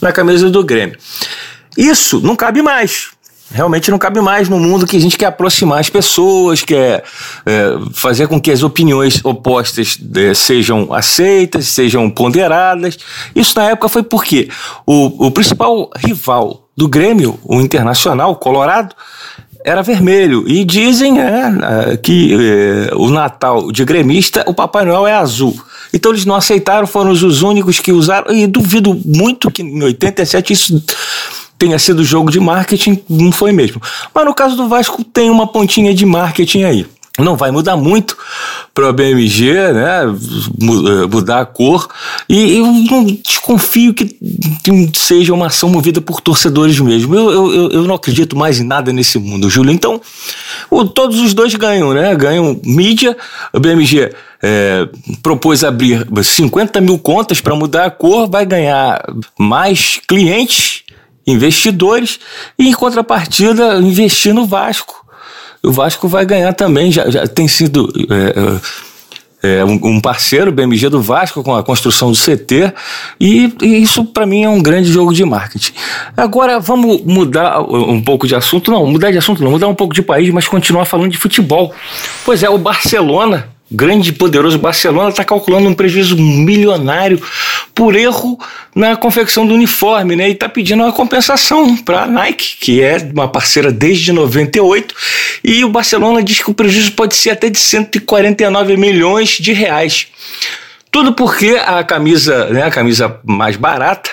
na 0.00 0.10
camisa 0.12 0.50
do 0.50 0.64
Grêmio. 0.64 0.98
Isso 1.76 2.20
não 2.20 2.34
cabe 2.34 2.62
mais. 2.62 3.10
Realmente 3.52 3.90
não 3.90 3.98
cabe 3.98 4.20
mais 4.20 4.48
no 4.48 4.60
mundo 4.60 4.86
que 4.86 4.96
a 4.96 5.00
gente 5.00 5.18
quer 5.18 5.26
aproximar 5.26 5.80
as 5.80 5.90
pessoas, 5.90 6.62
quer 6.62 7.02
é, 7.44 7.78
fazer 7.92 8.28
com 8.28 8.40
que 8.40 8.50
as 8.50 8.62
opiniões 8.62 9.24
opostas 9.24 9.98
é, 10.14 10.34
sejam 10.34 10.92
aceitas, 10.92 11.66
sejam 11.66 12.08
ponderadas. 12.08 12.96
Isso 13.34 13.58
na 13.58 13.70
época 13.70 13.88
foi 13.88 14.04
porque 14.04 14.48
o, 14.86 15.26
o 15.26 15.30
principal 15.32 15.90
rival 15.96 16.68
do 16.76 16.88
Grêmio, 16.88 17.40
o 17.44 17.60
Internacional, 17.60 18.36
Colorado, 18.36 18.94
era 19.64 19.82
vermelho. 19.82 20.48
E 20.48 20.64
dizem 20.64 21.20
é, 21.20 21.96
que 21.96 22.34
é, 22.34 22.94
o 22.94 23.10
Natal 23.10 23.72
de 23.72 23.84
gremista, 23.84 24.44
o 24.46 24.54
Papai 24.54 24.84
Noel 24.84 25.06
é 25.06 25.14
azul. 25.14 25.60
Então 25.92 26.12
eles 26.12 26.24
não 26.24 26.36
aceitaram, 26.36 26.86
foram 26.86 27.10
os 27.10 27.42
únicos 27.42 27.80
que 27.80 27.90
usaram. 27.90 28.32
E 28.32 28.46
duvido 28.46 28.98
muito 29.04 29.50
que 29.50 29.62
em 29.62 29.82
87 29.82 30.52
isso 30.52 30.82
tenha 31.60 31.78
sido 31.78 32.02
jogo 32.02 32.30
de 32.30 32.40
marketing, 32.40 33.02
não 33.06 33.30
foi 33.30 33.52
mesmo. 33.52 33.82
Mas 34.14 34.24
no 34.24 34.34
caso 34.34 34.56
do 34.56 34.66
Vasco 34.66 35.04
tem 35.04 35.28
uma 35.28 35.46
pontinha 35.46 35.92
de 35.92 36.06
marketing 36.06 36.62
aí. 36.62 36.86
Não 37.18 37.36
vai 37.36 37.50
mudar 37.50 37.76
muito 37.76 38.16
para 38.72 38.88
a 38.88 38.92
BMG, 38.92 39.52
né? 39.52 40.04
Eh, 40.04 41.06
mudar 41.10 41.40
a 41.40 41.44
cor. 41.44 41.86
E 42.26 42.56
eu 42.56 42.64
não 42.64 43.04
desconfio 43.04 43.92
que 43.92 44.16
seja 44.94 45.34
uma 45.34 45.48
ação 45.48 45.68
movida 45.68 46.00
por 46.00 46.22
torcedores 46.22 46.80
mesmo. 46.80 47.14
Eu, 47.14 47.52
eu, 47.52 47.70
eu 47.72 47.82
não 47.82 47.96
acredito 47.96 48.38
mais 48.38 48.58
em 48.58 48.64
nada 48.64 48.90
nesse 48.90 49.18
mundo, 49.18 49.50
Júlio. 49.50 49.70
Então, 49.72 50.00
o, 50.70 50.86
todos 50.86 51.20
os 51.20 51.34
dois 51.34 51.54
ganham, 51.56 51.92
né? 51.92 52.14
Ganham 52.14 52.58
mídia. 52.64 53.14
A 53.52 53.58
BMG 53.58 54.00
é, 54.00 54.12
eh, 54.42 54.88
propôs 55.22 55.62
abrir 55.62 56.06
50 56.22 56.80
mil 56.80 56.98
contas 56.98 57.38
para 57.38 57.54
mudar 57.54 57.84
a 57.84 57.90
cor, 57.90 58.30
vai 58.30 58.46
ganhar 58.46 59.02
mais 59.36 60.00
clientes 60.08 60.84
investidores 61.26 62.18
e, 62.58 62.68
em 62.68 62.72
contrapartida, 62.72 63.76
investir 63.76 64.34
no 64.34 64.46
Vasco. 64.46 65.04
O 65.62 65.70
Vasco 65.70 66.08
vai 66.08 66.24
ganhar 66.24 66.52
também, 66.54 66.90
já, 66.90 67.10
já 67.10 67.26
tem 67.26 67.46
sido. 67.46 67.92
É, 68.10 68.38
é, 69.42 69.60
é 69.60 69.64
um 69.64 70.00
parceiro, 70.00 70.52
BMG 70.52 70.90
do 70.90 71.00
Vasco, 71.00 71.42
com 71.42 71.54
a 71.54 71.62
construção 71.62 72.12
do 72.12 72.18
CT, 72.18 72.74
e, 73.18 73.50
e 73.62 73.82
isso 73.82 74.04
para 74.04 74.26
mim 74.26 74.44
é 74.44 74.48
um 74.50 74.60
grande 74.60 74.92
jogo 74.92 75.14
de 75.14 75.24
marketing. 75.24 75.72
Agora 76.14 76.60
vamos 76.60 77.02
mudar 77.04 77.62
um 77.62 78.02
pouco 78.02 78.26
de 78.26 78.34
assunto, 78.34 78.70
não, 78.70 78.84
mudar 78.86 79.10
de 79.10 79.16
assunto 79.16 79.42
não, 79.42 79.50
mudar 79.50 79.68
um 79.68 79.74
pouco 79.74 79.94
de 79.94 80.02
país, 80.02 80.30
mas 80.30 80.46
continuar 80.46 80.84
falando 80.84 81.10
de 81.10 81.16
futebol. 81.16 81.74
Pois 82.22 82.42
é, 82.42 82.50
o 82.50 82.58
Barcelona 82.58 83.48
grande 83.70 84.10
e 84.10 84.12
poderoso 84.12 84.58
Barcelona 84.58 85.10
está 85.10 85.24
calculando 85.24 85.68
um 85.68 85.74
prejuízo 85.74 86.16
milionário 86.16 87.22
por 87.74 87.94
erro 87.94 88.38
na 88.74 88.96
confecção 88.96 89.46
do 89.46 89.54
uniforme, 89.54 90.16
né? 90.16 90.28
E 90.28 90.32
está 90.32 90.48
pedindo 90.48 90.82
uma 90.82 90.92
compensação 90.92 91.76
para 91.76 92.02
a 92.02 92.06
Nike, 92.06 92.56
que 92.60 92.82
é 92.82 92.96
uma 93.12 93.28
parceira 93.28 93.70
desde 93.70 94.12
98, 94.12 94.94
e 95.44 95.64
o 95.64 95.68
Barcelona 95.68 96.22
diz 96.22 96.40
que 96.40 96.50
o 96.50 96.54
prejuízo 96.54 96.92
pode 96.92 97.14
ser 97.14 97.30
até 97.30 97.48
de 97.48 97.58
149 97.58 98.76
milhões 98.76 99.30
de 99.30 99.52
reais. 99.52 100.08
Tudo 100.90 101.12
porque 101.12 101.50
a 101.64 101.84
camisa, 101.84 102.46
né, 102.46 102.64
a 102.64 102.70
camisa 102.70 103.20
mais 103.24 103.54
barata, 103.54 104.10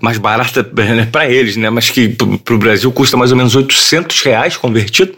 mais 0.00 0.18
barata 0.18 0.68
né, 0.74 1.08
para 1.10 1.30
eles, 1.30 1.56
né, 1.56 1.70
mas 1.70 1.88
que 1.88 2.08
para 2.08 2.54
o 2.54 2.58
Brasil 2.58 2.90
custa 2.90 3.16
mais 3.16 3.30
ou 3.30 3.36
menos 3.36 3.54
800 3.54 4.20
reais 4.22 4.56
convertido, 4.56 5.14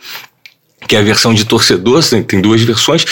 que 0.87 0.95
é 0.95 0.99
a 0.99 1.02
versão 1.02 1.33
de 1.33 1.45
torcedor, 1.45 2.04
tem 2.26 2.40
duas 2.40 2.62
versões, 2.62 3.04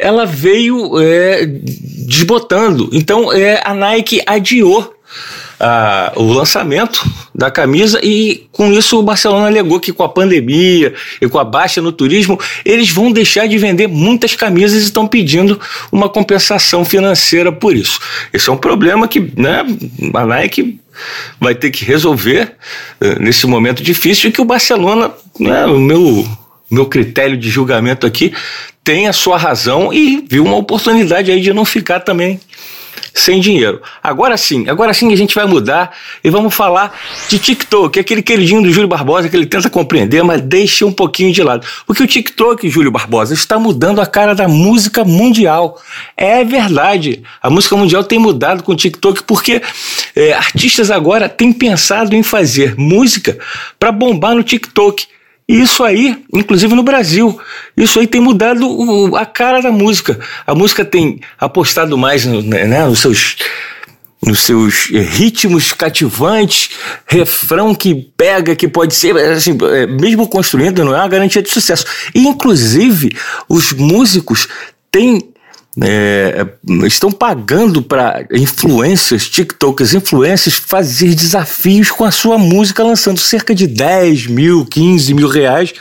ela 0.00 0.24
veio 0.24 0.98
é, 0.98 1.46
desbotando. 1.46 2.88
Então 2.92 3.32
é, 3.32 3.60
a 3.64 3.74
Nike 3.74 4.22
adiou 4.26 4.94
a, 5.60 6.12
o 6.16 6.32
lançamento 6.32 7.04
da 7.34 7.50
camisa 7.50 8.00
e 8.02 8.46
com 8.50 8.72
isso 8.72 8.98
o 8.98 9.02
Barcelona 9.02 9.46
alegou 9.46 9.78
que 9.78 9.92
com 9.92 10.02
a 10.02 10.08
pandemia 10.08 10.94
e 11.20 11.28
com 11.28 11.38
a 11.38 11.44
baixa 11.44 11.82
no 11.82 11.92
turismo 11.92 12.38
eles 12.64 12.90
vão 12.90 13.12
deixar 13.12 13.46
de 13.46 13.58
vender 13.58 13.86
muitas 13.86 14.34
camisas 14.34 14.82
e 14.82 14.86
estão 14.86 15.06
pedindo 15.06 15.60
uma 15.92 16.08
compensação 16.08 16.84
financeira 16.84 17.52
por 17.52 17.76
isso. 17.76 18.00
Esse 18.32 18.48
é 18.48 18.52
um 18.52 18.56
problema 18.56 19.06
que 19.06 19.20
né, 19.36 19.64
a 20.14 20.26
Nike 20.26 20.80
vai 21.38 21.54
ter 21.54 21.70
que 21.70 21.84
resolver 21.84 22.54
uh, 23.00 23.22
nesse 23.22 23.46
momento 23.46 23.82
difícil 23.82 24.30
e 24.30 24.32
que 24.32 24.40
o 24.40 24.44
Barcelona, 24.44 25.10
né, 25.38 25.66
o 25.66 25.78
meu 25.78 26.26
meu 26.70 26.86
critério 26.86 27.36
de 27.36 27.50
julgamento 27.50 28.06
aqui 28.06 28.32
tem 28.82 29.08
a 29.08 29.12
sua 29.12 29.36
razão 29.36 29.92
e 29.92 30.24
viu 30.28 30.44
uma 30.44 30.56
oportunidade 30.56 31.30
aí 31.30 31.40
de 31.40 31.52
não 31.52 31.64
ficar 31.64 32.00
também 32.00 32.40
sem 33.14 33.40
dinheiro. 33.40 33.80
Agora 34.02 34.36
sim, 34.36 34.68
agora 34.68 34.94
sim 34.94 35.12
a 35.12 35.16
gente 35.16 35.34
vai 35.34 35.44
mudar 35.44 35.96
e 36.22 36.30
vamos 36.30 36.54
falar 36.54 36.98
de 37.28 37.38
TikTok, 37.38 37.98
aquele 37.98 38.22
queridinho 38.22 38.62
do 38.62 38.72
Júlio 38.72 38.88
Barbosa 38.88 39.28
que 39.28 39.36
ele 39.36 39.46
tenta 39.46 39.68
compreender, 39.68 40.22
mas 40.22 40.40
deixa 40.40 40.86
um 40.86 40.92
pouquinho 40.92 41.32
de 41.32 41.42
lado. 41.42 41.66
Porque 41.86 42.02
o 42.02 42.06
TikTok, 42.06 42.68
Júlio 42.68 42.90
Barbosa, 42.90 43.34
está 43.34 43.58
mudando 43.58 44.00
a 44.00 44.06
cara 44.06 44.34
da 44.34 44.48
música 44.48 45.04
mundial. 45.04 45.80
É 46.16 46.44
verdade, 46.44 47.22
a 47.42 47.50
música 47.50 47.76
mundial 47.76 48.04
tem 48.04 48.18
mudado 48.18 48.62
com 48.62 48.72
o 48.72 48.76
TikTok 48.76 49.24
porque 49.24 49.62
é, 50.14 50.32
artistas 50.32 50.90
agora 50.90 51.28
têm 51.28 51.52
pensado 51.52 52.14
em 52.14 52.22
fazer 52.22 52.76
música 52.76 53.38
para 53.78 53.92
bombar 53.92 54.34
no 54.34 54.42
TikTok. 54.42 55.06
E 55.50 55.62
isso 55.62 55.82
aí, 55.82 56.16
inclusive 56.32 56.76
no 56.76 56.82
Brasil, 56.84 57.36
isso 57.76 57.98
aí 57.98 58.06
tem 58.06 58.20
mudado 58.20 59.16
a 59.16 59.26
cara 59.26 59.60
da 59.60 59.72
música. 59.72 60.16
A 60.46 60.54
música 60.54 60.84
tem 60.84 61.20
apostado 61.36 61.98
mais 61.98 62.24
né, 62.24 62.66
né, 62.66 62.86
nos 62.86 63.00
seus 63.00 63.36
nos 64.24 64.40
seus 64.40 64.84
ritmos 64.90 65.72
cativantes, 65.72 66.70
refrão 67.04 67.74
que 67.74 67.94
pega, 68.16 68.54
que 68.54 68.68
pode 68.68 68.94
ser, 68.94 69.16
assim, 69.16 69.58
é, 69.72 69.88
mesmo 69.88 70.28
construindo, 70.28 70.84
não 70.84 70.94
é 70.94 70.98
uma 70.98 71.08
garantia 71.08 71.42
de 71.42 71.50
sucesso. 71.50 71.84
E, 72.14 72.28
inclusive, 72.28 73.10
os 73.48 73.72
músicos 73.72 74.46
têm 74.92 75.29
é, 75.80 76.46
estão 76.84 77.12
pagando 77.12 77.80
para 77.80 78.26
influencers, 78.32 79.28
TikTokers, 79.28 79.94
influencers 79.94 80.56
fazer 80.56 81.14
desafios 81.14 81.90
com 81.90 82.04
a 82.04 82.10
sua 82.10 82.36
música, 82.36 82.82
lançando 82.82 83.20
cerca 83.20 83.54
de 83.54 83.66
10 83.66 84.26
mil, 84.26 84.66
15 84.66 85.14
mil 85.14 85.28
reais 85.28 85.72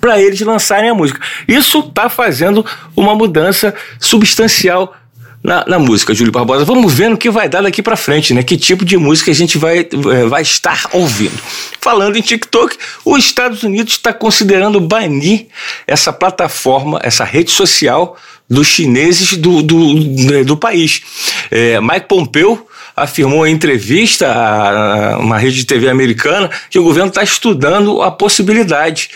para 0.00 0.20
eles 0.20 0.40
lançarem 0.40 0.90
a 0.90 0.94
música. 0.94 1.20
Isso 1.48 1.80
está 1.80 2.08
fazendo 2.08 2.64
uma 2.94 3.14
mudança 3.14 3.74
substancial 3.98 4.94
na, 5.42 5.64
na, 5.66 5.78
música, 5.78 6.14
Júlio 6.14 6.30
Barbosa. 6.32 6.64
Vamos 6.64 6.92
ver 6.94 7.10
no 7.10 7.18
que 7.18 7.28
vai 7.28 7.48
dar 7.48 7.62
daqui 7.62 7.82
para 7.82 7.96
frente, 7.96 8.32
né? 8.32 8.44
Que 8.44 8.56
tipo 8.56 8.84
de 8.84 8.96
música 8.96 9.32
a 9.32 9.34
gente 9.34 9.58
vai, 9.58 9.80
é, 9.80 10.26
vai 10.26 10.42
estar 10.42 10.88
ouvindo. 10.92 11.36
Falando 11.80 12.16
em 12.16 12.22
TikTok, 12.22 12.76
os 13.04 13.24
Estados 13.24 13.64
Unidos 13.64 13.94
está 13.94 14.12
considerando 14.12 14.80
banir 14.80 15.48
essa 15.84 16.12
plataforma, 16.12 17.00
essa 17.02 17.24
rede 17.24 17.50
social 17.50 18.16
dos 18.52 18.66
chineses 18.66 19.36
do, 19.36 19.62
do, 19.62 19.94
né, 19.94 20.44
do 20.44 20.56
país. 20.56 21.02
É, 21.50 21.80
Mike 21.80 22.06
Pompeu 22.06 22.68
afirmou 22.94 23.46
em 23.46 23.54
entrevista 23.54 24.30
a 24.30 25.18
uma 25.18 25.38
rede 25.38 25.56
de 25.56 25.66
TV 25.66 25.88
americana 25.88 26.50
que 26.68 26.78
o 26.78 26.82
governo 26.82 27.08
está 27.08 27.22
estudando 27.22 28.02
a 28.02 28.10
possibilidade 28.10 29.10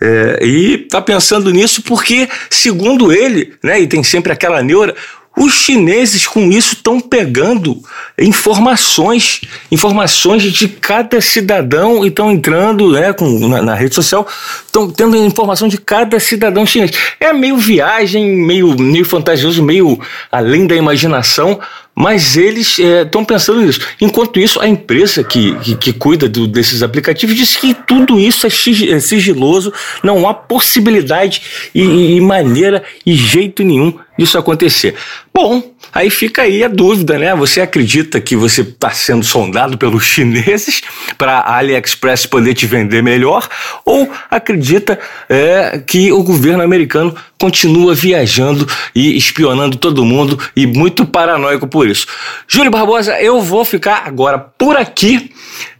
é, 0.00 0.38
e 0.42 0.84
está 0.84 1.02
pensando 1.02 1.50
nisso 1.50 1.82
porque, 1.82 2.28
segundo 2.48 3.12
ele, 3.12 3.54
né, 3.62 3.80
e 3.80 3.86
tem 3.88 4.02
sempre 4.04 4.32
aquela 4.32 4.62
neura, 4.62 4.94
os 5.38 5.52
chineses 5.52 6.26
com 6.26 6.50
isso 6.50 6.74
estão 6.74 7.00
pegando 7.00 7.80
informações, 8.18 9.42
informações 9.70 10.42
de 10.42 10.66
cada 10.68 11.20
cidadão 11.20 12.04
e 12.04 12.08
estão 12.08 12.32
entrando 12.32 12.90
né, 12.90 13.12
com, 13.12 13.48
na, 13.48 13.62
na 13.62 13.74
rede 13.74 13.94
social, 13.94 14.26
estão 14.66 14.90
tendo 14.90 15.16
informação 15.16 15.68
de 15.68 15.78
cada 15.78 16.18
cidadão 16.18 16.66
chinês. 16.66 16.90
É 17.20 17.32
meio 17.32 17.56
viagem, 17.56 18.36
meio, 18.36 18.76
meio 18.78 19.04
fantasioso, 19.04 19.62
meio 19.62 20.00
além 20.30 20.66
da 20.66 20.74
imaginação, 20.74 21.60
mas 21.94 22.36
eles 22.36 22.78
estão 22.78 23.22
é, 23.22 23.24
pensando 23.24 23.60
nisso. 23.60 23.80
Enquanto 24.00 24.38
isso, 24.38 24.60
a 24.60 24.68
empresa 24.68 25.22
que, 25.22 25.54
que, 25.56 25.76
que 25.76 25.92
cuida 25.92 26.28
do, 26.28 26.46
desses 26.46 26.82
aplicativos 26.82 27.34
diz 27.34 27.56
que 27.56 27.74
tudo 27.74 28.18
isso 28.18 28.46
é, 28.46 28.50
é 28.90 29.00
sigiloso, 29.00 29.72
não 30.02 30.28
há 30.28 30.34
possibilidade 30.34 31.42
e, 31.74 32.16
e 32.16 32.20
maneira 32.20 32.82
e 33.04 33.14
jeito 33.14 33.62
nenhum 33.64 33.94
disso 34.18 34.36
acontecer. 34.36 34.94
Bom, 35.32 35.62
aí 35.94 36.10
fica 36.10 36.42
aí 36.42 36.64
a 36.64 36.68
dúvida, 36.68 37.16
né? 37.16 37.34
Você 37.36 37.60
acredita 37.60 38.20
que 38.20 38.34
você 38.34 38.62
está 38.62 38.90
sendo 38.90 39.24
sondado 39.24 39.78
pelos 39.78 40.02
chineses 40.04 40.82
para 41.16 41.38
a 41.38 41.56
AliExpress 41.58 42.26
poder 42.26 42.54
te 42.54 42.66
vender 42.66 43.02
melhor? 43.02 43.48
Ou 43.84 44.10
acredita 44.28 44.98
é, 45.28 45.80
que 45.86 46.12
o 46.12 46.22
governo 46.22 46.62
americano 46.62 47.14
continua 47.38 47.94
viajando 47.94 48.66
e 48.94 49.16
espionando 49.16 49.76
todo 49.76 50.04
mundo 50.04 50.36
e 50.56 50.66
muito 50.66 51.06
paranoico 51.06 51.68
por 51.68 51.88
isso? 51.88 52.06
Júlio 52.48 52.70
Barbosa, 52.70 53.20
eu 53.20 53.40
vou 53.40 53.64
ficar 53.64 54.02
agora 54.04 54.38
por 54.38 54.76
aqui 54.76 55.32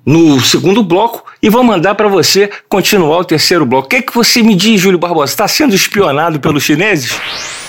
no 0.06 0.40
segundo 0.40 0.82
bloco 0.82 1.24
e 1.42 1.50
vou 1.50 1.62
mandar 1.62 1.94
para 1.94 2.08
você 2.08 2.48
continuar 2.68 3.18
o 3.18 3.24
terceiro 3.24 3.66
bloco. 3.66 3.86
O 3.86 3.90
que, 3.90 3.96
é 3.96 4.02
que 4.02 4.14
você 4.14 4.42
me 4.42 4.54
diz, 4.54 4.80
Júlio 4.80 4.98
Barbosa? 4.98 5.32
Está 5.32 5.48
sendo 5.48 5.74
espionado 5.74 6.40
pelos 6.40 6.62
chineses? 6.62 7.12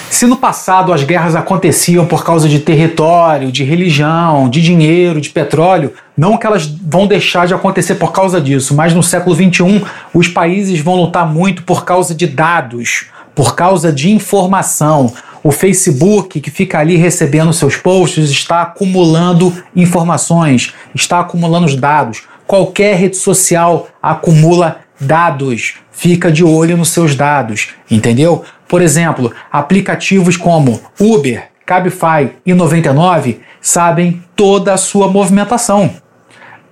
Se 0.09 0.25
no 0.25 0.37
passado 0.37 0.91
as 0.91 1.03
guerras 1.03 1.35
aconteciam 1.35 2.05
por 2.05 2.23
causa 2.23 2.49
de 2.49 2.59
território, 2.59 3.51
de 3.51 3.63
religião, 3.63 4.49
de 4.49 4.61
dinheiro, 4.61 5.21
de 5.21 5.29
petróleo, 5.29 5.93
Não 6.17 6.37
que 6.37 6.45
elas 6.45 6.65
vão 6.65 7.07
deixar 7.07 7.47
de 7.47 7.53
acontecer 7.53 7.95
por 7.95 8.11
causa 8.11 8.41
disso, 8.41 8.75
mas 8.75 8.93
no 8.93 9.01
século 9.01 9.33
XXI 9.33 9.85
os 10.13 10.27
países 10.27 10.81
vão 10.81 10.95
lutar 10.95 11.25
muito 11.25 11.63
por 11.63 11.85
causa 11.85 12.13
de 12.13 12.27
dados, 12.27 13.05
por 13.33 13.55
causa 13.55 13.89
de 13.89 14.11
informação. 14.11 15.13
O 15.41 15.49
Facebook, 15.49 16.41
que 16.41 16.51
fica 16.51 16.79
ali 16.79 16.97
recebendo 16.97 17.53
seus 17.53 17.77
posts, 17.77 18.29
está 18.29 18.63
acumulando 18.63 19.53
informações, 19.73 20.73
está 20.93 21.21
acumulando 21.21 21.67
os 21.67 21.75
dados. 21.77 22.23
Qualquer 22.45 22.97
rede 22.97 23.15
social 23.15 23.87
acumula 24.03 24.79
dados. 24.99 25.75
Fica 25.91 26.29
de 26.31 26.43
olho 26.43 26.75
nos 26.75 26.89
seus 26.89 27.15
dados, 27.15 27.69
entendeu? 27.89 28.43
Por 28.69 28.83
exemplo, 28.83 29.33
aplicativos 29.51 30.37
como 30.37 30.79
Uber, 30.99 31.49
Cabify 31.65 32.35
e 32.45 32.53
99 32.53 33.41
sabem 33.59 34.23
toda 34.35 34.75
a 34.75 34.77
sua 34.77 35.07
movimentação. 35.07 35.95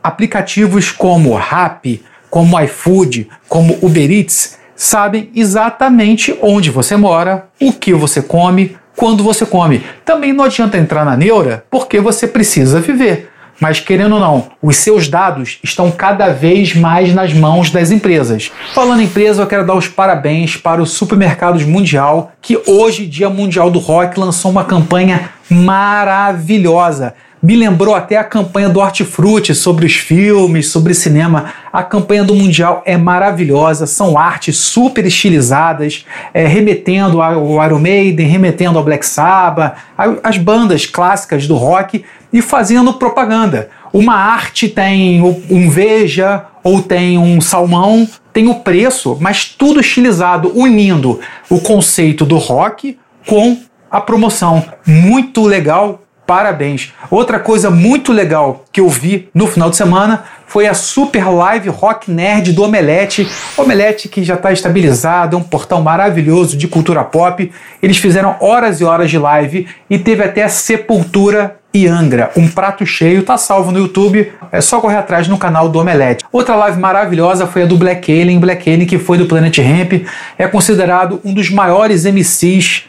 Aplicativos 0.03 0.91
como 0.91 1.33
Rappi, 1.33 2.03
como 2.29 2.59
iFood, 2.61 3.27
como 3.49 3.79
Uber 3.81 4.11
Eats 4.11 4.59
sabem 4.75 5.31
exatamente 5.35 6.37
onde 6.39 6.69
você 6.69 6.95
mora, 6.95 7.49
o 7.59 7.73
que 7.73 7.95
você 7.95 8.21
come, 8.21 8.77
quando 8.95 9.23
você 9.23 9.43
come. 9.43 9.83
Também 10.05 10.31
não 10.31 10.45
adianta 10.45 10.77
entrar 10.77 11.03
na 11.03 11.17
neura 11.17 11.65
porque 11.67 11.99
você 11.99 12.27
precisa 12.27 12.79
viver. 12.79 13.31
Mas 13.59 13.79
querendo 13.79 14.13
ou 14.13 14.19
não, 14.19 14.47
os 14.61 14.77
seus 14.77 15.07
dados 15.07 15.59
estão 15.63 15.89
cada 15.89 16.29
vez 16.29 16.75
mais 16.75 17.13
nas 17.13 17.33
mãos 17.33 17.71
das 17.71 17.89
empresas. 17.89 18.51
Falando 18.73 19.01
em 19.01 19.05
empresa, 19.05 19.41
eu 19.41 19.47
quero 19.47 19.65
dar 19.65 19.75
os 19.75 19.87
parabéns 19.87 20.55
para 20.55 20.81
o 20.81 20.85
Supermercados 20.85 21.63
Mundial, 21.63 22.31
que 22.41 22.59
hoje, 22.67 23.07
Dia 23.07 23.29
Mundial 23.29 23.71
do 23.71 23.79
Rock, 23.79 24.19
lançou 24.19 24.51
uma 24.51 24.63
campanha 24.63 25.31
maravilhosa. 25.49 27.15
Me 27.41 27.55
lembrou 27.55 27.93
até 27.93 28.17
a 28.17 28.23
campanha 28.23 28.67
do 28.67 28.79
Hortifruti 28.79 29.53
sobre 29.53 29.85
os 29.85 29.93
filmes, 29.93 30.69
sobre 30.69 30.93
cinema. 30.95 31.53
A 31.71 31.83
campanha 31.83 32.23
do 32.23 32.33
Mundial 32.33 32.81
é 32.83 32.97
maravilhosa, 32.97 33.85
são 33.85 34.17
artes 34.17 34.57
super 34.57 35.05
estilizadas, 35.05 36.03
é, 36.33 36.47
remetendo 36.47 37.21
ao 37.21 37.63
Iron 37.63 37.79
Maiden, 37.79 38.27
remetendo 38.27 38.79
ao 38.79 38.83
Black 38.83 39.05
Sabbath, 39.05 39.77
as 40.23 40.37
bandas 40.37 40.87
clássicas 40.87 41.47
do 41.47 41.55
rock 41.55 42.03
e 42.31 42.41
fazendo 42.41 42.93
propaganda. 42.93 43.69
Uma 43.93 44.15
arte 44.15 44.67
tem 44.67 45.21
um 45.21 45.69
Veja 45.69 46.45
ou 46.63 46.81
tem 46.81 47.17
um 47.17 47.39
salmão, 47.39 48.07
tem 48.33 48.47
o 48.47 48.55
preço, 48.55 49.17
mas 49.19 49.45
tudo 49.45 49.79
estilizado, 49.79 50.51
unindo 50.53 51.19
o 51.49 51.59
conceito 51.59 52.25
do 52.25 52.37
rock 52.37 52.97
com 53.25 53.57
a 53.89 54.01
promoção. 54.01 54.63
Muito 54.85 55.43
legal, 55.43 56.01
parabéns. 56.25 56.93
Outra 57.09 57.39
coisa 57.39 57.71
muito 57.71 58.11
legal 58.11 58.65
que 58.71 58.81
eu 58.81 58.89
vi 58.89 59.29
no 59.33 59.47
final 59.47 59.69
de 59.69 59.77
semana 59.77 60.25
foi 60.45 60.67
a 60.67 60.73
Super 60.73 61.29
Live 61.29 61.69
Rock 61.69 62.11
Nerd 62.11 62.51
do 62.51 62.63
Omelete. 62.63 63.27
Omelete 63.57 64.09
que 64.09 64.23
já 64.23 64.35
está 64.35 64.51
estabilizado, 64.51 65.35
é 65.35 65.39
um 65.39 65.43
portal 65.43 65.81
maravilhoso 65.81 66.57
de 66.57 66.67
cultura 66.67 67.03
pop. 67.03 67.51
Eles 67.81 67.97
fizeram 67.97 68.35
horas 68.41 68.81
e 68.81 68.83
horas 68.83 69.09
de 69.09 69.17
live 69.17 69.67
e 69.89 69.97
teve 69.97 70.23
até 70.23 70.43
a 70.43 70.49
Sepultura 70.49 71.57
e 71.77 71.87
Angra, 71.87 72.31
um 72.35 72.47
prato 72.47 72.85
cheio, 72.85 73.23
tá 73.23 73.37
salvo 73.37 73.71
no 73.71 73.79
YouTube, 73.79 74.31
é 74.51 74.61
só 74.61 74.79
correr 74.79 74.97
atrás 74.97 75.27
no 75.27 75.37
canal 75.37 75.69
do 75.69 75.79
Omelete. 75.79 76.25
Outra 76.31 76.55
live 76.55 76.79
maravilhosa 76.79 77.45
foi 77.45 77.63
a 77.63 77.65
do 77.65 77.77
Black 77.77 78.11
Alien, 78.11 78.39
Black 78.39 78.69
Alien 78.69 78.87
que 78.87 78.97
foi 78.97 79.17
do 79.17 79.25
Planet 79.25 79.57
Ramp, 79.59 80.05
é 80.37 80.47
considerado 80.47 81.21
um 81.23 81.33
dos 81.33 81.49
maiores 81.49 82.05
MCs 82.05 82.85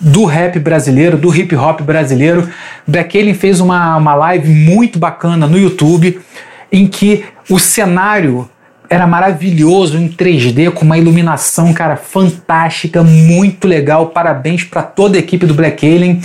do 0.00 0.24
rap 0.24 0.58
brasileiro, 0.58 1.16
do 1.16 1.34
hip 1.34 1.54
hop 1.54 1.80
brasileiro. 1.82 2.48
Black 2.86 3.16
Alien 3.16 3.34
fez 3.34 3.60
uma, 3.60 3.96
uma 3.96 4.14
live 4.14 4.48
muito 4.48 4.98
bacana 4.98 5.46
no 5.46 5.56
YouTube 5.56 6.20
em 6.72 6.86
que 6.86 7.24
o 7.48 7.58
cenário 7.58 8.48
era 8.92 9.06
maravilhoso 9.06 9.96
em 9.96 10.06
3D, 10.08 10.70
com 10.70 10.84
uma 10.84 10.98
iluminação, 10.98 11.72
cara, 11.72 11.96
fantástica, 11.96 13.02
muito 13.02 13.66
legal. 13.66 14.08
Parabéns 14.08 14.64
para 14.64 14.82
toda 14.82 15.16
a 15.16 15.20
equipe 15.20 15.46
do 15.46 15.54
Black 15.54 15.86
Alien. 15.86 16.20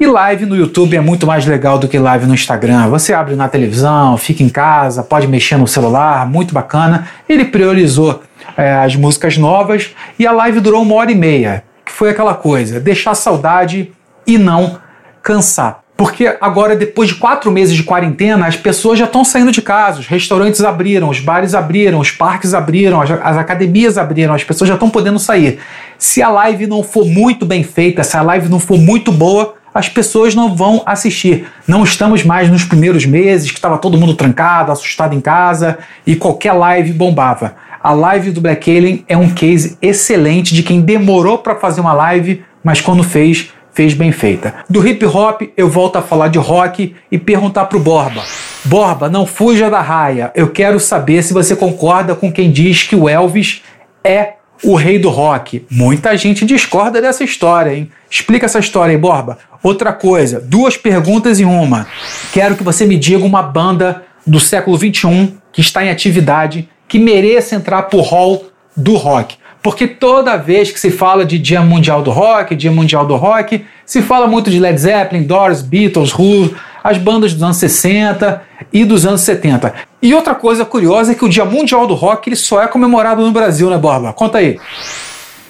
E 0.00 0.06
live 0.06 0.46
no 0.46 0.54
YouTube 0.54 0.96
é 0.96 1.00
muito 1.00 1.26
mais 1.26 1.44
legal 1.44 1.76
do 1.76 1.88
que 1.88 1.98
live 1.98 2.24
no 2.24 2.32
Instagram. 2.32 2.88
Você 2.88 3.12
abre 3.12 3.34
na 3.34 3.48
televisão, 3.48 4.16
fica 4.16 4.44
em 4.44 4.48
casa, 4.48 5.02
pode 5.02 5.26
mexer 5.26 5.56
no 5.56 5.66
celular, 5.66 6.24
muito 6.24 6.54
bacana. 6.54 7.08
Ele 7.28 7.44
priorizou 7.44 8.22
é, 8.56 8.74
as 8.74 8.94
músicas 8.94 9.36
novas 9.36 9.90
e 10.16 10.24
a 10.24 10.30
live 10.30 10.60
durou 10.60 10.82
uma 10.82 10.94
hora 10.94 11.10
e 11.10 11.16
meia 11.16 11.64
que 11.84 11.90
foi 11.90 12.10
aquela 12.10 12.34
coisa, 12.34 12.78
deixar 12.78 13.16
saudade 13.16 13.90
e 14.24 14.38
não 14.38 14.78
cansar. 15.20 15.80
Porque 15.96 16.32
agora, 16.40 16.76
depois 16.76 17.08
de 17.08 17.16
quatro 17.16 17.50
meses 17.50 17.74
de 17.74 17.82
quarentena, 17.82 18.46
as 18.46 18.56
pessoas 18.56 19.00
já 19.00 19.04
estão 19.04 19.24
saindo 19.24 19.50
de 19.50 19.60
casa, 19.60 19.98
os 19.98 20.06
restaurantes 20.06 20.62
abriram, 20.62 21.08
os 21.08 21.18
bares 21.18 21.56
abriram, 21.56 21.98
os 21.98 22.12
parques 22.12 22.54
abriram, 22.54 23.00
as, 23.00 23.10
as 23.10 23.36
academias 23.36 23.98
abriram, 23.98 24.32
as 24.32 24.44
pessoas 24.44 24.68
já 24.68 24.74
estão 24.74 24.88
podendo 24.88 25.18
sair. 25.18 25.58
Se 25.98 26.22
a 26.22 26.28
live 26.28 26.68
não 26.68 26.84
for 26.84 27.04
muito 27.04 27.44
bem 27.44 27.64
feita, 27.64 28.04
se 28.04 28.16
a 28.16 28.22
live 28.22 28.48
não 28.48 28.60
for 28.60 28.78
muito 28.78 29.10
boa, 29.10 29.57
as 29.78 29.88
pessoas 29.88 30.34
não 30.34 30.56
vão 30.56 30.82
assistir. 30.84 31.46
Não 31.64 31.84
estamos 31.84 32.24
mais 32.24 32.50
nos 32.50 32.64
primeiros 32.64 33.06
meses 33.06 33.52
que 33.52 33.58
estava 33.58 33.78
todo 33.78 33.96
mundo 33.96 34.12
trancado, 34.12 34.72
assustado 34.72 35.14
em 35.14 35.20
casa 35.20 35.78
e 36.04 36.16
qualquer 36.16 36.50
live 36.50 36.92
bombava. 36.92 37.54
A 37.80 37.92
live 37.92 38.32
do 38.32 38.40
Black 38.40 38.76
Alien 38.76 39.04
é 39.06 39.16
um 39.16 39.30
case 39.30 39.78
excelente 39.80 40.52
de 40.52 40.64
quem 40.64 40.80
demorou 40.80 41.38
para 41.38 41.54
fazer 41.54 41.80
uma 41.80 41.92
live, 41.92 42.42
mas 42.64 42.80
quando 42.80 43.04
fez, 43.04 43.52
fez 43.72 43.94
bem 43.94 44.10
feita. 44.10 44.52
Do 44.68 44.84
hip 44.84 45.06
hop, 45.06 45.42
eu 45.56 45.70
volto 45.70 45.94
a 45.94 46.02
falar 46.02 46.26
de 46.26 46.40
rock 46.40 46.96
e 47.08 47.16
perguntar 47.16 47.66
pro 47.66 47.78
Borba. 47.78 48.24
Borba, 48.64 49.08
não 49.08 49.24
fuja 49.24 49.70
da 49.70 49.80
raia. 49.80 50.32
Eu 50.34 50.50
quero 50.50 50.80
saber 50.80 51.22
se 51.22 51.32
você 51.32 51.54
concorda 51.54 52.16
com 52.16 52.32
quem 52.32 52.50
diz 52.50 52.82
que 52.82 52.96
o 52.96 53.08
Elvis 53.08 53.62
é 54.02 54.37
o 54.62 54.74
rei 54.74 54.98
do 54.98 55.08
rock. 55.08 55.64
Muita 55.70 56.16
gente 56.16 56.44
discorda 56.44 57.00
dessa 57.00 57.24
história, 57.24 57.74
hein? 57.74 57.90
Explica 58.10 58.46
essa 58.46 58.58
história 58.58 58.92
aí, 58.92 58.98
Borba. 58.98 59.38
Outra 59.62 59.92
coisa, 59.92 60.40
duas 60.40 60.76
perguntas 60.76 61.40
em 61.40 61.44
uma. 61.44 61.86
Quero 62.32 62.56
que 62.56 62.62
você 62.62 62.86
me 62.86 62.96
diga 62.96 63.24
uma 63.24 63.42
banda 63.42 64.04
do 64.26 64.38
século 64.38 64.76
21 64.76 65.36
que 65.52 65.60
está 65.60 65.84
em 65.84 65.90
atividade 65.90 66.68
que 66.86 66.98
mereça 66.98 67.54
entrar 67.54 67.82
pro 67.82 68.00
hall 68.00 68.46
do 68.76 68.94
rock. 68.96 69.36
Porque 69.62 69.86
toda 69.86 70.36
vez 70.36 70.70
que 70.70 70.78
se 70.78 70.90
fala 70.90 71.24
de 71.24 71.38
Dia 71.38 71.60
Mundial 71.60 72.00
do 72.00 72.10
Rock, 72.10 72.54
Dia 72.54 72.70
Mundial 72.70 73.04
do 73.04 73.16
Rock, 73.16 73.64
se 73.84 74.00
fala 74.00 74.26
muito 74.26 74.50
de 74.50 74.60
Led 74.60 74.78
Zeppelin, 74.78 75.24
Doors, 75.24 75.62
Beatles, 75.62 76.12
Who, 76.16 76.54
as 76.82 76.96
bandas 76.96 77.34
dos 77.34 77.42
anos 77.42 77.56
60 77.56 78.40
e 78.72 78.84
dos 78.84 79.04
anos 79.04 79.22
70. 79.22 79.74
E 80.00 80.14
outra 80.14 80.34
coisa 80.34 80.64
curiosa 80.64 81.12
é 81.12 81.14
que 81.14 81.24
o 81.24 81.28
Dia 81.28 81.44
Mundial 81.44 81.86
do 81.86 81.94
Rock 81.94 82.28
ele 82.28 82.36
só 82.36 82.62
é 82.62 82.68
comemorado 82.68 83.22
no 83.22 83.32
Brasil, 83.32 83.68
né, 83.68 83.76
Borba? 83.76 84.12
Conta 84.12 84.38
aí. 84.38 84.58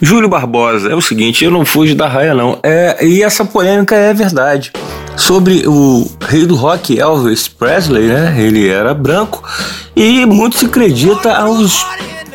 Júlio 0.00 0.28
Barbosa, 0.28 0.90
é 0.90 0.94
o 0.94 1.00
seguinte, 1.00 1.44
eu 1.44 1.50
não 1.50 1.64
fujo 1.64 1.94
da 1.94 2.06
raia 2.06 2.32
não. 2.32 2.58
É, 2.62 3.04
e 3.04 3.22
essa 3.22 3.44
polêmica 3.44 3.96
é 3.96 4.14
verdade 4.14 4.72
sobre 5.16 5.66
o 5.66 6.08
rei 6.28 6.46
do 6.46 6.54
rock 6.54 6.98
Elvis 6.98 7.48
Presley, 7.48 8.06
né? 8.06 8.36
Ele 8.38 8.68
era 8.68 8.94
branco 8.94 9.42
e 9.96 10.24
muito 10.24 10.56
se 10.56 10.66
acredita 10.66 11.34
aos 11.34 11.84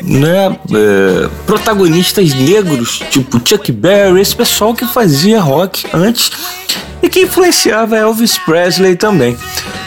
né, 0.02 0.54
é, 0.72 1.28
protagonistas 1.46 2.34
negros, 2.34 3.02
tipo 3.10 3.40
Chuck 3.42 3.72
Berry, 3.72 4.20
esse 4.20 4.36
pessoal 4.36 4.74
que 4.74 4.86
fazia 4.86 5.40
rock 5.40 5.86
antes 5.94 6.30
e 7.02 7.08
que 7.08 7.20
influenciava 7.20 7.96
Elvis 7.96 8.36
Presley 8.36 8.96
também. 8.96 9.36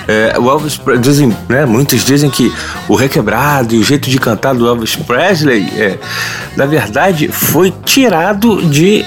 É, 0.07 0.37
o 0.39 0.49
Elvis 0.49 0.79
dizem, 1.01 1.35
né, 1.49 1.65
muitos 1.65 2.03
dizem 2.03 2.29
que 2.29 2.51
o 2.87 2.95
requebrado 2.95 3.75
e 3.75 3.79
o 3.79 3.83
jeito 3.83 4.09
de 4.09 4.17
cantar 4.17 4.55
do 4.55 4.67
Elvis 4.67 4.95
Presley, 4.95 5.67
é, 5.75 5.97
na 6.55 6.65
verdade, 6.65 7.27
foi 7.27 7.73
tirado 7.83 8.61
de 8.63 9.05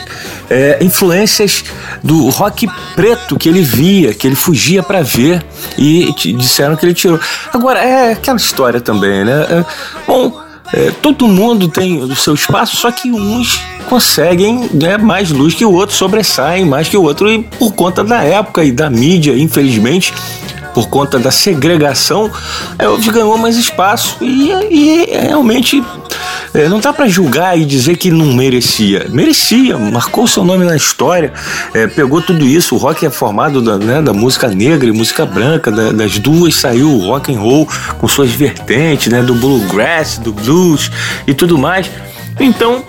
é, 0.50 0.78
influências 0.82 1.64
do 2.02 2.28
rock 2.28 2.68
preto 2.94 3.36
que 3.36 3.48
ele 3.48 3.62
via, 3.62 4.12
que 4.12 4.26
ele 4.26 4.36
fugia 4.36 4.82
para 4.82 5.02
ver 5.02 5.44
e 5.78 6.12
disseram 6.34 6.76
que 6.76 6.84
ele 6.84 6.94
tirou. 6.94 7.18
Agora 7.52 7.80
é 7.80 8.12
aquela 8.12 8.36
história 8.36 8.80
também, 8.80 9.24
né? 9.24 9.46
É, 9.48 9.64
bom 10.06 10.50
é, 10.72 10.92
todo 11.02 11.26
mundo 11.26 11.68
tem 11.68 12.00
o 12.00 12.14
seu 12.14 12.34
espaço, 12.34 12.76
só 12.76 12.92
que 12.92 13.10
uns 13.10 13.60
conseguem 13.88 14.70
né, 14.72 14.96
mais 14.96 15.30
luz 15.30 15.52
que 15.52 15.64
o 15.64 15.72
outro, 15.72 15.96
sobressaem 15.96 16.64
mais 16.64 16.88
que 16.88 16.96
o 16.96 17.02
outro, 17.02 17.28
e 17.28 17.42
por 17.42 17.72
conta 17.72 18.04
da 18.04 18.22
época 18.22 18.62
e 18.62 18.70
da 18.70 18.88
mídia, 18.88 19.36
infelizmente, 19.36 20.14
por 20.74 20.88
conta 20.88 21.18
da 21.18 21.30
segregação, 21.30 22.30
ganhou 23.12 23.36
mais 23.36 23.56
espaço 23.56 24.16
e, 24.20 24.50
e 24.70 25.04
realmente 25.10 25.82
é, 26.52 26.68
não 26.68 26.80
dá 26.80 26.92
para 26.92 27.08
julgar 27.08 27.58
e 27.58 27.64
dizer 27.64 27.96
que 27.96 28.10
não 28.10 28.32
merecia. 28.32 29.06
Merecia, 29.10 29.78
marcou 29.78 30.26
seu 30.26 30.44
nome 30.44 30.64
na 30.64 30.76
história, 30.76 31.32
é, 31.72 31.86
pegou 31.86 32.20
tudo 32.20 32.44
isso. 32.44 32.74
O 32.74 32.78
rock 32.78 33.06
é 33.06 33.10
formado 33.10 33.62
da, 33.62 33.78
né, 33.78 34.02
da 34.02 34.12
música 34.12 34.48
negra 34.48 34.88
e 34.88 34.92
música 34.92 35.24
branca, 35.24 35.70
da, 35.70 35.92
das 35.92 36.18
duas 36.18 36.56
saiu 36.56 36.90
o 36.90 37.06
rock 37.06 37.34
and 37.34 37.38
roll 37.38 37.68
com 37.98 38.08
suas 38.08 38.30
vertentes, 38.30 39.12
né, 39.12 39.22
do 39.22 39.34
bluegrass, 39.34 40.18
do 40.18 40.32
blues 40.32 40.90
e 41.26 41.34
tudo 41.34 41.56
mais. 41.56 41.88
Então 42.38 42.84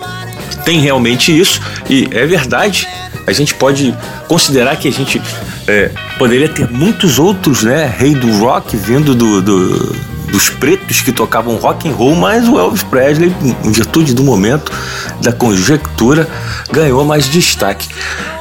tem 0.64 0.80
realmente 0.80 1.36
isso 1.36 1.60
e 1.88 2.08
é 2.10 2.26
verdade. 2.26 2.88
A 3.26 3.32
gente 3.32 3.54
pode 3.54 3.96
considerar 4.28 4.76
que 4.76 4.88
a 4.88 4.92
gente 4.92 5.20
É, 5.66 5.90
poderia 6.18 6.48
ter 6.48 6.68
muitos 6.68 7.18
outros, 7.18 7.62
né? 7.62 7.86
Rei 7.86 8.14
do 8.14 8.38
rock 8.38 8.76
vindo 8.76 9.14
do, 9.14 9.40
do, 9.40 9.96
dos 10.32 10.48
pretos 10.50 11.02
que 11.02 11.12
tocavam 11.12 11.56
rock 11.56 11.88
and 11.88 11.92
roll, 11.92 12.16
mas 12.16 12.48
o 12.48 12.58
Elvis 12.58 12.82
Presley, 12.82 13.32
em 13.64 13.70
virtude 13.70 14.14
do 14.14 14.24
momento, 14.24 14.72
da 15.20 15.32
conjectura, 15.32 16.26
ganhou 16.72 17.04
mais 17.04 17.28
destaque. 17.28 17.88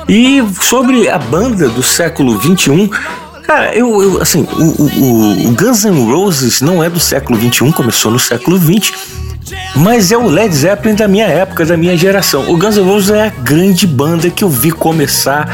E 0.09 0.43
sobre 0.61 1.09
a 1.09 1.19
banda 1.19 1.69
do 1.69 1.83
século 1.83 2.39
21, 2.39 2.89
Cara, 3.43 3.75
eu, 3.75 4.01
eu 4.01 4.21
assim, 4.21 4.47
o, 4.53 4.81
o, 4.81 5.47
o, 5.49 5.51
Guns 5.51 5.83
N' 5.83 6.09
Roses 6.09 6.61
não 6.61 6.81
é 6.81 6.89
do 6.89 7.01
século 7.01 7.37
21, 7.37 7.69
começou 7.73 8.09
no 8.09 8.17
século 8.17 8.57
20, 8.57 8.93
mas 9.75 10.11
é 10.11 10.17
o 10.17 10.27
Led 10.27 10.53
Zeppelin 10.53 10.95
da 10.95 11.07
minha 11.07 11.25
época, 11.25 11.65
da 11.65 11.77
minha 11.77 11.95
geração. 11.97 12.51
O 12.51 12.57
Guns 12.57 12.77
N' 12.77 12.83
Roses 12.83 13.11
é 13.11 13.27
a 13.27 13.29
grande 13.29 13.87
banda 13.87 14.29
que 14.29 14.43
eu 14.43 14.49
vi 14.49 14.71
começar, 14.71 15.49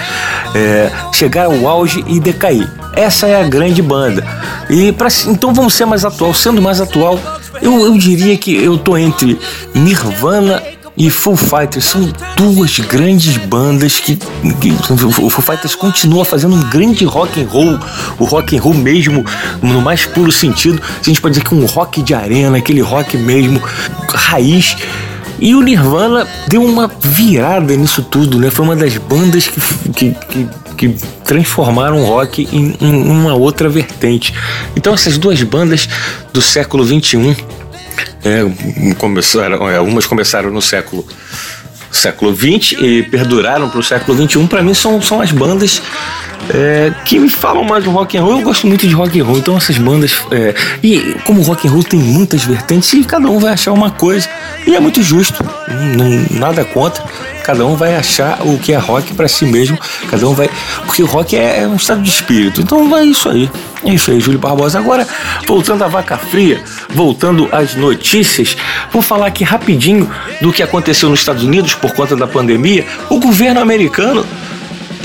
é, 0.55 0.91
chegar 1.13 1.45
ao 1.45 1.67
auge 1.67 2.03
e 2.07 2.19
decair. 2.19 2.69
Essa 2.93 3.27
é 3.27 3.39
a 3.39 3.47
grande 3.47 3.81
banda. 3.81 4.25
E 4.69 4.91
pra, 4.91 5.07
então 5.27 5.53
vamos 5.53 5.73
ser 5.73 5.85
mais 5.85 6.03
atual. 6.03 6.33
Sendo 6.33 6.61
mais 6.61 6.81
atual, 6.81 7.19
eu, 7.61 7.85
eu 7.85 7.97
diria 7.97 8.37
que 8.37 8.55
eu 8.55 8.77
tô 8.77 8.97
entre 8.97 9.39
Nirvana 9.73 10.61
e 10.97 11.11
Full 11.11 11.37
Fighters 11.37 11.85
são 11.85 12.11
duas 12.35 12.79
grandes 12.79 13.37
bandas 13.37 13.99
que, 13.99 14.15
que, 14.15 14.71
o 14.91 15.29
Full 15.29 15.41
Fighters 15.41 15.75
continua 15.75 16.25
fazendo 16.25 16.55
um 16.55 16.69
grande 16.69 17.05
rock 17.05 17.39
and 17.39 17.47
roll, 17.47 17.79
o 18.17 18.25
rock 18.25 18.57
and 18.57 18.61
roll 18.61 18.73
mesmo 18.73 19.23
no 19.61 19.79
mais 19.79 20.07
puro 20.07 20.31
sentido. 20.31 20.81
A 20.99 21.03
gente 21.03 21.21
pode 21.21 21.35
dizer 21.35 21.47
que 21.47 21.53
um 21.53 21.65
rock 21.65 22.01
de 22.01 22.15
arena, 22.15 22.57
aquele 22.57 22.81
rock 22.81 23.15
mesmo 23.15 23.61
raiz. 24.09 24.75
E 25.39 25.53
o 25.53 25.61
Nirvana 25.61 26.27
deu 26.47 26.63
uma 26.63 26.87
virada 26.99 27.75
nisso 27.75 28.01
tudo, 28.01 28.39
né? 28.39 28.49
Foi 28.49 28.65
uma 28.65 28.75
das 28.75 28.97
bandas 28.97 29.47
que, 29.47 29.61
que, 29.93 30.15
que, 30.27 30.47
que 30.75 30.95
transformaram 31.23 32.01
o 32.01 32.05
rock 32.05 32.49
em, 32.51 32.75
em 32.81 33.03
uma 33.07 33.35
outra 33.35 33.69
vertente. 33.69 34.33
Então 34.75 34.95
essas 34.95 35.15
duas 35.19 35.43
bandas 35.43 35.87
do 36.33 36.41
século 36.41 36.83
21 36.83 37.35
é, 38.23 38.93
começaram, 38.95 39.69
é, 39.69 39.77
algumas 39.77 40.05
começaram 40.05 40.51
no 40.51 40.61
século 40.61 41.07
século 41.91 42.33
20 42.33 42.73
e 42.83 43.03
perduraram 43.03 43.69
para 43.69 43.79
o 43.79 43.83
século 43.83 44.17
21 44.17 44.47
para 44.47 44.61
mim 44.61 44.73
são, 44.73 45.01
são 45.01 45.21
as 45.21 45.31
bandas 45.31 45.81
é, 46.53 46.93
que 47.05 47.19
me 47.19 47.29
falam 47.29 47.63
mais 47.63 47.83
do 47.83 47.91
rock 47.91 48.17
and 48.17 48.23
roll 48.23 48.39
eu 48.39 48.41
gosto 48.41 48.67
muito 48.67 48.87
de 48.87 48.93
rock 48.93 49.19
and 49.19 49.23
roll 49.23 49.37
então 49.37 49.57
essas 49.57 49.77
bandas 49.77 50.15
é, 50.31 50.53
e 50.83 51.15
como 51.25 51.41
rock 51.41 51.67
and 51.67 51.71
roll 51.71 51.83
tem 51.83 51.99
muitas 51.99 52.43
vertentes 52.43 52.91
e 52.93 53.03
cada 53.03 53.29
um 53.29 53.39
vai 53.39 53.53
achar 53.53 53.73
uma 53.73 53.91
coisa 53.91 54.29
e 54.65 54.75
é 54.75 54.79
muito 54.79 55.01
justo 55.01 55.43
não, 55.95 56.39
nada 56.39 56.63
contra 56.63 57.03
cada 57.43 57.65
um 57.65 57.75
vai 57.75 57.95
achar 57.95 58.39
o 58.45 58.57
que 58.57 58.73
é 58.73 58.77
rock 58.77 59.13
para 59.13 59.27
si 59.27 59.45
mesmo 59.45 59.77
cada 60.09 60.27
um 60.27 60.33
vai 60.33 60.49
porque 60.85 61.03
o 61.03 61.05
rock 61.05 61.35
é, 61.35 61.63
é 61.63 61.67
um 61.67 61.75
estado 61.75 62.01
de 62.01 62.09
espírito 62.09 62.61
então 62.61 62.95
é 62.97 63.03
isso 63.03 63.29
aí 63.29 63.49
é 63.83 63.93
isso 63.93 64.11
aí, 64.11 64.19
Júlio 64.19 64.39
Barbosa. 64.39 64.79
Agora, 64.79 65.07
voltando 65.45 65.83
à 65.83 65.87
vaca 65.87 66.17
fria, 66.17 66.61
voltando 66.89 67.47
às 67.51 67.75
notícias, 67.75 68.57
vou 68.91 69.01
falar 69.01 69.27
aqui 69.27 69.43
rapidinho 69.43 70.09
do 70.41 70.51
que 70.51 70.63
aconteceu 70.63 71.09
nos 71.09 71.19
Estados 71.19 71.43
Unidos 71.43 71.73
por 71.73 71.93
conta 71.93 72.15
da 72.15 72.27
pandemia. 72.27 72.85
O 73.09 73.19
governo 73.19 73.61
americano, 73.61 74.25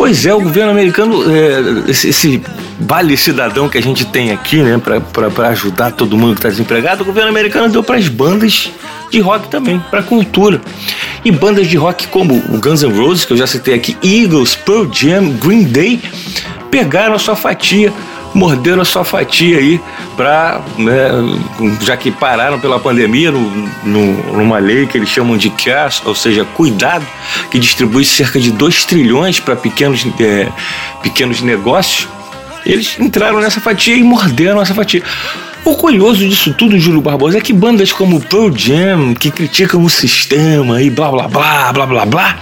pois 0.03 0.27
é, 0.27 0.35
o 0.35 0.41
governo 0.41 0.73
americano, 0.73 1.23
é, 1.33 1.89
esse, 1.89 2.09
esse 2.09 2.43
vale 2.81 3.17
cidadão 3.17 3.69
que 3.69 3.79
a 3.79 3.81
gente 3.81 4.05
tem 4.05 4.33
aqui, 4.33 4.57
né, 4.57 4.77
para 5.13 5.49
ajudar 5.51 5.93
todo 5.93 6.19
mundo 6.19 6.33
que 6.33 6.41
está 6.41 6.49
desempregado, 6.49 7.05
o 7.05 7.07
governo 7.07 7.31
americano 7.31 7.69
deu 7.69 7.85
para 7.85 7.99
as 7.99 8.09
bandas 8.09 8.73
de 9.13 9.21
rock 9.21 9.47
também, 9.47 9.79
para 9.93 10.03
cultura. 10.03 10.61
E 11.25 11.31
bandas 11.31 11.69
de 11.69 11.77
rock 11.77 12.09
como 12.09 12.35
Guns 12.59 12.83
N' 12.83 12.93
Roses, 12.93 13.25
que 13.25 13.33
eu 13.33 13.37
já 13.37 13.47
citei 13.47 13.75
aqui, 13.75 13.97
Eagles, 14.03 14.57
Pearl 14.57 14.93
Jam, 14.93 15.29
Green 15.41 15.63
Day, 15.63 16.01
pegaram 16.69 17.15
a 17.15 17.19
sua 17.21 17.37
fatia 17.37 17.93
morderam 18.35 18.83
a 18.83 18.85
sua 18.85 19.05
fatia 19.05 19.59
aí 19.59 19.81
para, 20.17 20.61
né, 20.79 21.11
já 21.83 21.97
que 21.97 22.11
pararam 22.11 22.59
pela 22.59 22.79
pandemia, 22.79 23.31
no, 23.31 23.41
no, 23.85 24.37
numa 24.37 24.59
lei 24.59 24.87
que 24.87 24.97
eles 24.97 25.09
chamam 25.09 25.37
de 25.37 25.51
cash, 25.51 26.03
ou 26.05 26.15
seja, 26.15 26.45
cuidado, 26.45 27.07
que 27.51 27.59
distribui 27.59 28.05
cerca 28.05 28.41
de 28.41 28.51
2 28.51 28.85
trilhões 28.85 29.41
para 29.41 29.57
pequenos, 29.57 30.07
é, 30.21 30.49
pequenos 31.03 31.43
negócios, 31.43 32.09
eles 32.65 32.99
entraram 32.99 33.41
nessa 33.41 33.61
fatia 33.61 33.97
e 33.97 34.03
morderam 34.03 34.61
essa 34.61 34.75
fatia. 34.75 35.03
O 35.65 35.77
curioso 35.77 36.29
disso 36.29 36.53
tudo, 36.55 36.79
Júlio 36.79 37.01
Barbosa, 37.01 37.39
é 37.39 37.41
que 37.41 37.53
bandas 37.53 37.93
como 37.93 38.21
Pearl 38.21 38.51
Jam, 38.55 39.15
que 39.15 39.31
criticam 39.31 39.83
o 39.85 39.89
sistema 39.89 40.83
e 40.83 40.91
blá 40.91 41.11
blá 41.11 41.29
blá 41.29 41.73
blá 41.73 41.87
blá 41.87 42.07
blá, 42.07 42.39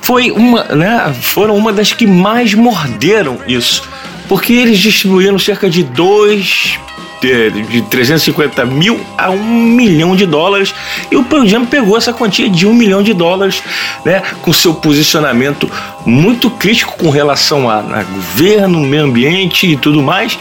foi 0.00 0.30
uma, 0.30 0.64
né, 0.64 1.14
foram 1.20 1.56
uma 1.56 1.72
das 1.74 1.92
que 1.92 2.06
mais 2.06 2.54
morderam 2.54 3.38
isso 3.46 3.82
porque 4.28 4.52
eles 4.52 4.78
distribuíram 4.78 5.38
cerca 5.38 5.68
de 5.68 5.82
2 5.82 6.78
de 7.26 7.82
350 7.82 8.64
mil 8.66 9.00
a 9.16 9.30
1 9.30 9.36
milhão 9.36 10.14
de 10.14 10.26
dólares 10.26 10.74
e 11.10 11.16
o 11.16 11.24
Pearl 11.24 11.46
Jam 11.46 11.64
pegou 11.66 11.96
essa 11.96 12.12
quantia 12.12 12.48
de 12.48 12.66
1 12.66 12.72
milhão 12.74 13.02
de 13.02 13.12
dólares, 13.12 13.62
né, 14.04 14.22
com 14.42 14.52
seu 14.52 14.74
posicionamento 14.74 15.70
muito 16.04 16.50
crítico 16.50 16.96
com 16.98 17.10
relação 17.10 17.68
a, 17.68 17.78
a 17.78 18.02
governo, 18.02 18.80
meio 18.80 19.04
ambiente 19.04 19.66
e 19.66 19.76
tudo 19.76 20.02
mais 20.02 20.38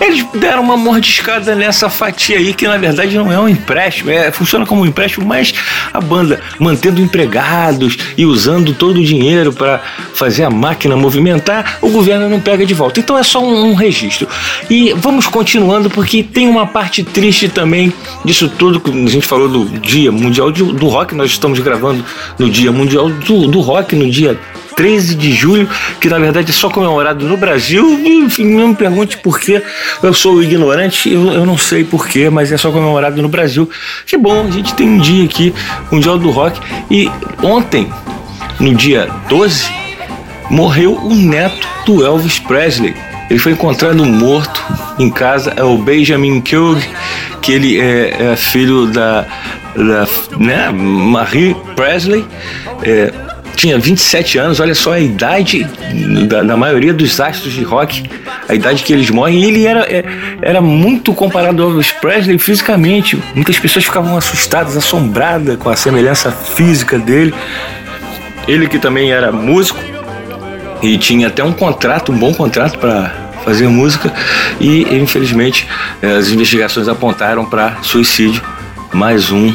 eles 0.00 0.24
deram 0.34 0.62
uma 0.62 0.76
mordiscada 0.76 1.54
nessa 1.54 1.88
fatia 1.88 2.38
aí, 2.38 2.52
que 2.52 2.66
na 2.66 2.76
verdade 2.76 3.16
não 3.16 3.32
é 3.32 3.38
um 3.38 3.48
empréstimo, 3.48 4.10
é, 4.10 4.30
funciona 4.30 4.66
como 4.66 4.82
um 4.82 4.86
empréstimo, 4.86 5.26
mas 5.26 5.54
a 5.92 6.00
banda 6.00 6.40
mantendo 6.58 7.00
empregados 7.00 7.96
e 8.16 8.26
usando 8.26 8.74
todo 8.74 8.98
o 8.98 9.04
dinheiro 9.04 9.52
para 9.52 9.80
fazer 10.14 10.44
a 10.44 10.50
máquina 10.50 10.96
movimentar, 10.96 11.78
o 11.80 11.88
governo 11.88 12.28
não 12.28 12.40
pega 12.40 12.66
de 12.66 12.74
volta. 12.74 13.00
Então 13.00 13.16
é 13.16 13.22
só 13.22 13.42
um, 13.42 13.70
um 13.70 13.74
registro. 13.74 14.28
E 14.68 14.92
vamos 14.96 15.26
continuando, 15.26 15.88
porque 15.88 16.15
tem 16.22 16.48
uma 16.48 16.66
parte 16.66 17.02
triste 17.02 17.48
também 17.48 17.92
disso 18.24 18.48
tudo, 18.48 18.80
que 18.80 18.90
a 18.90 19.08
gente 19.08 19.26
falou 19.26 19.48
do 19.48 19.64
Dia 19.78 20.10
Mundial 20.12 20.50
do, 20.50 20.72
do 20.72 20.88
Rock, 20.88 21.14
nós 21.14 21.30
estamos 21.30 21.58
gravando 21.58 22.04
no 22.38 22.50
Dia 22.50 22.72
Mundial 22.72 23.08
do, 23.08 23.48
do 23.48 23.60
Rock, 23.60 23.94
no 23.94 24.10
dia 24.10 24.38
13 24.76 25.14
de 25.14 25.32
julho, 25.32 25.68
que 25.98 26.08
na 26.08 26.18
verdade 26.18 26.50
é 26.50 26.52
só 26.52 26.68
comemorado 26.68 27.26
no 27.26 27.36
Brasil. 27.36 27.98
Enfim, 28.04 28.44
não 28.44 28.68
me 28.68 28.74
pergunte 28.74 29.16
por 29.16 29.40
quê. 29.40 29.62
Eu 30.02 30.12
sou 30.12 30.42
ignorante, 30.42 31.10
eu, 31.10 31.32
eu 31.32 31.46
não 31.46 31.56
sei 31.56 31.82
por 31.82 32.06
quê, 32.06 32.28
mas 32.28 32.52
é 32.52 32.58
só 32.58 32.70
comemorado 32.70 33.20
no 33.22 33.28
Brasil. 33.28 33.68
Que 34.04 34.16
bom, 34.18 34.46
a 34.46 34.50
gente 34.50 34.74
tem 34.74 34.86
um 34.86 34.98
dia 34.98 35.24
aqui, 35.24 35.52
Mundial 35.90 36.18
do 36.18 36.30
Rock. 36.30 36.60
E 36.90 37.10
ontem, 37.42 37.90
no 38.60 38.74
dia 38.74 39.08
12, 39.28 39.66
morreu 40.50 40.94
o 40.94 41.14
neto 41.14 41.66
do 41.86 42.04
Elvis 42.04 42.38
Presley. 42.38 42.94
Ele 43.28 43.38
foi 43.38 43.52
encontrado 43.52 44.04
morto 44.04 44.64
em 44.98 45.10
casa, 45.10 45.52
é 45.56 45.62
o 45.62 45.76
Benjamin 45.76 46.40
Kilg, 46.40 46.80
que 47.42 47.52
ele 47.52 47.80
é, 47.80 48.32
é 48.32 48.36
filho 48.36 48.86
da, 48.86 49.26
da 49.74 50.06
né, 50.38 50.70
Marie 50.70 51.56
Presley. 51.74 52.24
É, 52.82 53.12
tinha 53.56 53.78
27 53.78 54.38
anos, 54.38 54.60
olha 54.60 54.74
só 54.74 54.92
a 54.92 55.00
idade 55.00 55.66
da, 56.28 56.42
da, 56.42 56.56
maioria 56.56 56.92
dos 56.92 57.18
astros 57.18 57.54
de 57.54 57.64
rock, 57.64 58.04
a 58.46 58.54
idade 58.54 58.82
que 58.82 58.92
eles 58.92 59.08
morrem, 59.08 59.40
e 59.40 59.44
ele 59.46 59.66
era, 59.66 59.80
é, 59.80 60.04
era 60.42 60.60
muito 60.60 61.14
comparado 61.14 61.62
ao 61.62 61.70
Elvis 61.70 61.90
Presley 61.90 62.38
fisicamente. 62.38 63.18
Muitas 63.34 63.58
pessoas 63.58 63.86
ficavam 63.86 64.16
assustadas, 64.16 64.76
assombradas 64.76 65.56
com 65.56 65.70
a 65.70 65.76
semelhança 65.76 66.30
física 66.30 66.98
dele. 66.98 67.34
Ele 68.46 68.68
que 68.68 68.78
também 68.78 69.10
era 69.10 69.32
músico 69.32 69.80
e 70.82 70.98
tinha 70.98 71.28
até 71.28 71.42
um 71.42 71.52
contrato, 71.52 72.12
um 72.12 72.18
bom 72.18 72.32
contrato 72.34 72.78
para 72.78 73.12
fazer 73.44 73.68
música, 73.68 74.12
e 74.60 74.82
infelizmente 74.96 75.68
as 76.02 76.28
investigações 76.28 76.88
apontaram 76.88 77.44
para 77.44 77.76
suicídio, 77.82 78.42
mais 78.92 79.30
um 79.30 79.52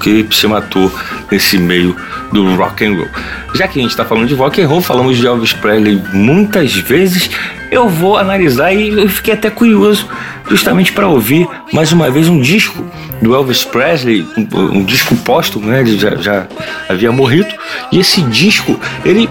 que 0.00 0.26
se 0.32 0.46
matou 0.46 0.92
nesse 1.30 1.58
meio 1.58 1.96
do 2.32 2.54
rock 2.56 2.84
and 2.84 2.94
roll. 2.94 3.08
Já 3.54 3.66
que 3.66 3.78
a 3.78 3.82
gente 3.82 3.90
está 3.90 4.04
falando 4.04 4.26
de 4.26 4.34
rock 4.34 4.60
and 4.60 4.68
roll, 4.68 4.80
falamos 4.80 5.16
de 5.16 5.26
Elvis 5.26 5.52
Presley 5.52 6.02
muitas 6.12 6.74
vezes, 6.74 7.30
eu 7.70 7.88
vou 7.88 8.16
analisar 8.16 8.72
e 8.72 8.88
eu 8.88 9.08
fiquei 9.08 9.34
até 9.34 9.50
curioso 9.50 10.08
justamente 10.48 10.92
para 10.92 11.06
ouvir 11.06 11.46
mais 11.72 11.92
uma 11.92 12.10
vez 12.10 12.28
um 12.28 12.40
disco 12.40 12.84
do 13.20 13.34
Elvis 13.34 13.64
Presley, 13.64 14.26
um, 14.36 14.78
um 14.78 14.84
disco 14.84 15.14
póstumo, 15.16 15.66
né? 15.66 15.80
Ele 15.80 15.98
já, 15.98 16.16
já 16.16 16.46
havia 16.88 17.12
morrido 17.12 17.52
e 17.92 17.98
esse 17.98 18.22
disco 18.22 18.78
ele 19.04 19.28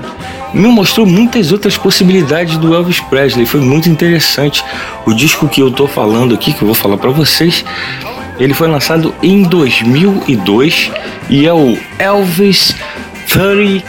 me 0.58 0.68
mostrou 0.68 1.06
muitas 1.06 1.52
outras 1.52 1.78
possibilidades 1.78 2.58
do 2.58 2.74
Elvis 2.74 3.00
Presley. 3.00 3.46
Foi 3.46 3.62
muito 3.62 3.88
interessante. 3.88 4.64
O 5.06 5.14
disco 5.14 5.48
que 5.48 5.62
eu 5.62 5.72
tô 5.72 5.88
falando 5.88 6.34
aqui, 6.34 6.52
que 6.52 6.62
eu 6.62 6.66
vou 6.66 6.76
falar 6.76 6.98
para 6.98 7.12
vocês, 7.12 7.64
ele 8.40 8.54
foi 8.54 8.68
lançado 8.68 9.14
em 9.22 9.44
2002 9.44 10.92
e 11.30 11.46
é 11.46 11.54
o 11.54 11.78
Elvis 12.00 12.76
30 13.30 13.86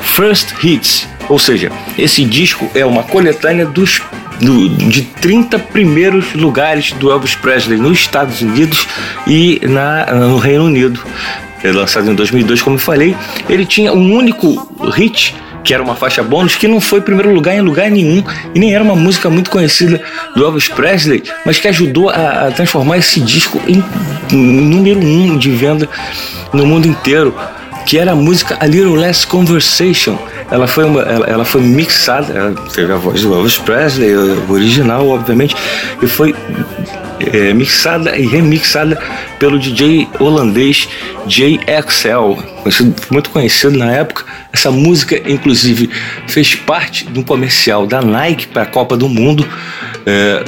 First 0.00 0.54
Hits. 0.62 1.08
Ou 1.28 1.38
seja, 1.38 1.72
esse 1.98 2.24
disco 2.24 2.70
é 2.74 2.84
uma 2.84 3.02
coletânea 3.02 3.66
dos 3.66 4.00
do, 4.40 4.68
de 4.68 5.02
30 5.02 5.58
primeiros 5.58 6.34
lugares 6.34 6.92
do 6.92 7.10
Elvis 7.10 7.34
Presley 7.34 7.78
nos 7.78 7.98
Estados 7.98 8.40
Unidos 8.40 8.86
e 9.26 9.60
na, 9.64 10.06
no 10.06 10.38
Reino 10.38 10.64
Unido. 10.64 11.00
É 11.62 11.70
lançado 11.70 12.10
em 12.10 12.14
2002, 12.14 12.60
como 12.60 12.76
eu 12.76 12.80
falei. 12.80 13.16
Ele 13.48 13.64
tinha 13.64 13.92
um 13.92 14.14
único 14.14 14.68
hit 14.90 15.32
que 15.64 15.72
era 15.72 15.82
uma 15.82 15.94
faixa 15.94 16.22
bônus 16.22 16.56
que 16.56 16.66
não 16.66 16.80
foi 16.80 17.00
primeiro 17.00 17.32
lugar 17.32 17.54
em 17.54 17.60
lugar 17.60 17.90
nenhum 17.90 18.22
e 18.54 18.58
nem 18.58 18.74
era 18.74 18.82
uma 18.82 18.96
música 18.96 19.30
muito 19.30 19.50
conhecida 19.50 20.00
do 20.34 20.44
Elvis 20.44 20.68
Presley, 20.68 21.22
mas 21.44 21.58
que 21.58 21.68
ajudou 21.68 22.08
a, 22.08 22.48
a 22.48 22.50
transformar 22.50 22.98
esse 22.98 23.20
disco 23.20 23.60
em, 23.66 23.82
em 24.32 24.36
número 24.36 25.00
um 25.00 25.36
de 25.36 25.50
venda 25.50 25.88
no 26.52 26.66
mundo 26.66 26.86
inteiro, 26.86 27.34
que 27.86 27.98
era 27.98 28.12
a 28.12 28.16
música 28.16 28.56
A 28.60 28.66
Little 28.66 28.94
Less 28.94 29.26
Conversation. 29.26 30.16
Ela 30.50 30.66
foi, 30.66 30.84
uma, 30.84 31.00
ela, 31.02 31.26
ela 31.26 31.44
foi 31.44 31.62
mixada, 31.62 32.32
ela 32.32 32.54
teve 32.74 32.92
a 32.92 32.96
voz 32.96 33.22
do 33.22 33.34
Elvis 33.34 33.58
Presley, 33.58 34.14
original, 34.48 35.08
obviamente, 35.08 35.56
e 36.00 36.06
foi 36.06 36.34
é, 37.20 37.52
mixada 37.54 38.16
e 38.16 38.26
remixada 38.26 39.00
pelo 39.38 39.58
DJ 39.58 40.08
holandês 40.18 40.88
Jay 41.26 41.60
Excel, 42.68 42.94
muito 43.10 43.30
conhecido 43.30 43.76
na 43.76 43.92
época. 43.92 44.24
Essa 44.52 44.70
música, 44.70 45.20
inclusive, 45.30 45.90
fez 46.26 46.54
parte 46.54 47.06
de 47.06 47.18
um 47.18 47.22
comercial 47.22 47.86
da 47.86 48.00
Nike 48.02 48.46
para 48.46 48.62
a 48.62 48.66
Copa 48.66 48.96
do 48.96 49.08
Mundo. 49.08 49.46
É, 50.04 50.42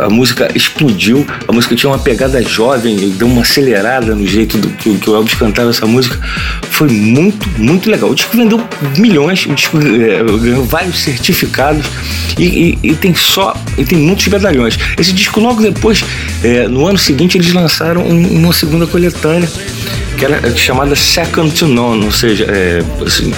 é, 0.00 0.04
a 0.04 0.08
música 0.08 0.50
explodiu, 0.54 1.26
a 1.46 1.52
música 1.52 1.76
tinha 1.76 1.90
uma 1.90 1.98
pegada 1.98 2.42
jovem, 2.42 2.96
deu 3.10 3.26
uma 3.26 3.42
acelerada 3.42 4.14
no 4.14 4.26
jeito 4.26 4.56
do, 4.56 4.68
que, 4.68 4.96
que 4.96 5.10
o 5.10 5.14
Elvis 5.14 5.34
cantava 5.34 5.70
essa 5.70 5.86
música. 5.86 6.18
Foi 6.70 6.88
muito, 6.88 7.48
muito 7.58 7.90
legal. 7.90 8.10
O 8.10 8.14
disco 8.14 8.36
vendeu 8.36 8.60
milhões, 8.96 9.44
o 9.46 9.54
disco 9.54 9.78
é, 9.78 10.22
ganhou 10.38 10.64
vários 10.64 10.98
certificados 11.00 11.86
e, 12.38 12.78
e, 12.82 12.90
e, 12.90 12.94
tem 12.94 13.14
só, 13.14 13.54
e 13.76 13.84
tem 13.84 13.98
muitos 13.98 14.26
medalhões. 14.28 14.78
Esse 14.98 15.12
disco, 15.12 15.38
logo 15.40 15.60
depois, 15.60 16.02
é, 16.42 16.66
no 16.66 16.86
ano 16.86 16.98
seguinte, 16.98 17.36
eles 17.36 17.52
lançaram 17.52 18.02
um, 18.02 18.38
uma 18.38 18.52
segunda 18.52 18.86
coletânea 18.86 19.48
que 20.18 20.24
era 20.24 20.56
chamada 20.56 20.96
Second 20.96 21.54
to 21.54 21.68
None, 21.68 22.04
ou 22.04 22.10
seja, 22.10 22.44
é, 22.48 22.82
assim, 23.06 23.32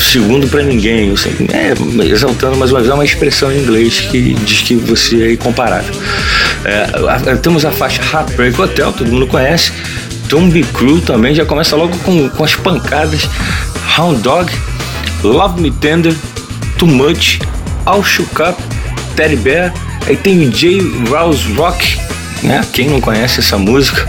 segundo 0.00 0.48
para 0.48 0.62
ninguém, 0.62 1.12
assim, 1.12 1.30
é, 1.52 1.74
exaltando 2.06 2.56
mais 2.56 2.72
uma 2.72 2.80
vez 2.80 2.90
é 2.90 2.94
uma 2.94 3.04
expressão 3.04 3.52
em 3.52 3.58
inglês 3.58 4.00
que 4.00 4.32
diz 4.34 4.62
que 4.62 4.76
você 4.76 5.22
é 5.22 5.32
incomparável. 5.32 5.94
É, 6.64 7.36
temos 7.36 7.66
a 7.66 7.70
faixa 7.70 8.00
Heartbreak 8.02 8.60
Hotel, 8.60 8.92
todo 8.92 9.12
mundo 9.12 9.26
conhece. 9.26 9.72
Tomb 10.28 10.62
Crew 10.72 11.00
também 11.02 11.34
já 11.34 11.44
começa 11.44 11.76
logo 11.76 11.96
com, 11.98 12.28
com 12.30 12.44
as 12.44 12.54
pancadas. 12.54 13.28
Hound 13.98 14.22
Dog, 14.22 14.50
Love 15.22 15.60
Me 15.60 15.70
Tender, 15.70 16.14
Too 16.78 16.88
Much, 16.88 17.40
All 17.84 18.02
Shook 18.02 18.40
Up, 18.40 18.62
Teddy 19.16 19.36
Bear. 19.36 19.72
Aí 20.06 20.16
tem 20.16 20.48
o 20.48 20.50
J. 20.50 20.80
Rouse 21.10 21.52
Rock, 21.52 21.98
né? 22.42 22.60
Quem 22.72 22.88
não 22.88 23.00
conhece 23.00 23.40
essa 23.40 23.58
música? 23.58 24.06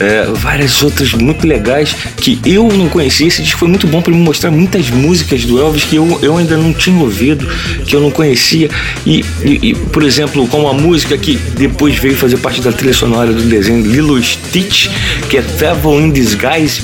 É, 0.00 0.26
várias 0.32 0.82
outras 0.82 1.12
muito 1.12 1.46
legais 1.46 1.94
que 2.16 2.40
eu 2.44 2.68
não 2.68 2.88
conhecia. 2.88 3.26
Esse 3.26 3.42
disco 3.42 3.58
foi 3.58 3.68
muito 3.68 3.86
bom 3.86 4.00
para 4.00 4.12
me 4.12 4.18
mostrar 4.18 4.50
muitas 4.50 4.90
músicas 4.90 5.44
do 5.44 5.58
Elvis 5.58 5.84
que 5.84 5.96
eu, 5.96 6.18
eu 6.22 6.36
ainda 6.36 6.56
não 6.56 6.72
tinha 6.72 6.98
ouvido, 7.00 7.46
que 7.84 7.94
eu 7.94 8.00
não 8.00 8.10
conhecia. 8.10 8.68
E, 9.06 9.24
e, 9.42 9.70
e, 9.70 9.74
por 9.74 10.02
exemplo, 10.02 10.46
como 10.48 10.68
a 10.68 10.72
música 10.72 11.16
que 11.16 11.36
depois 11.36 11.96
veio 11.96 12.16
fazer 12.16 12.36
parte 12.38 12.60
da 12.60 12.72
trilha 12.72 12.94
sonora 12.94 13.32
do 13.32 13.42
desenho 13.42 13.84
Lilo 13.84 14.22
Stitch, 14.22 14.88
que 15.28 15.36
é 15.36 15.42
Devil 15.42 16.00
in 16.00 16.10
Disguise. 16.10 16.82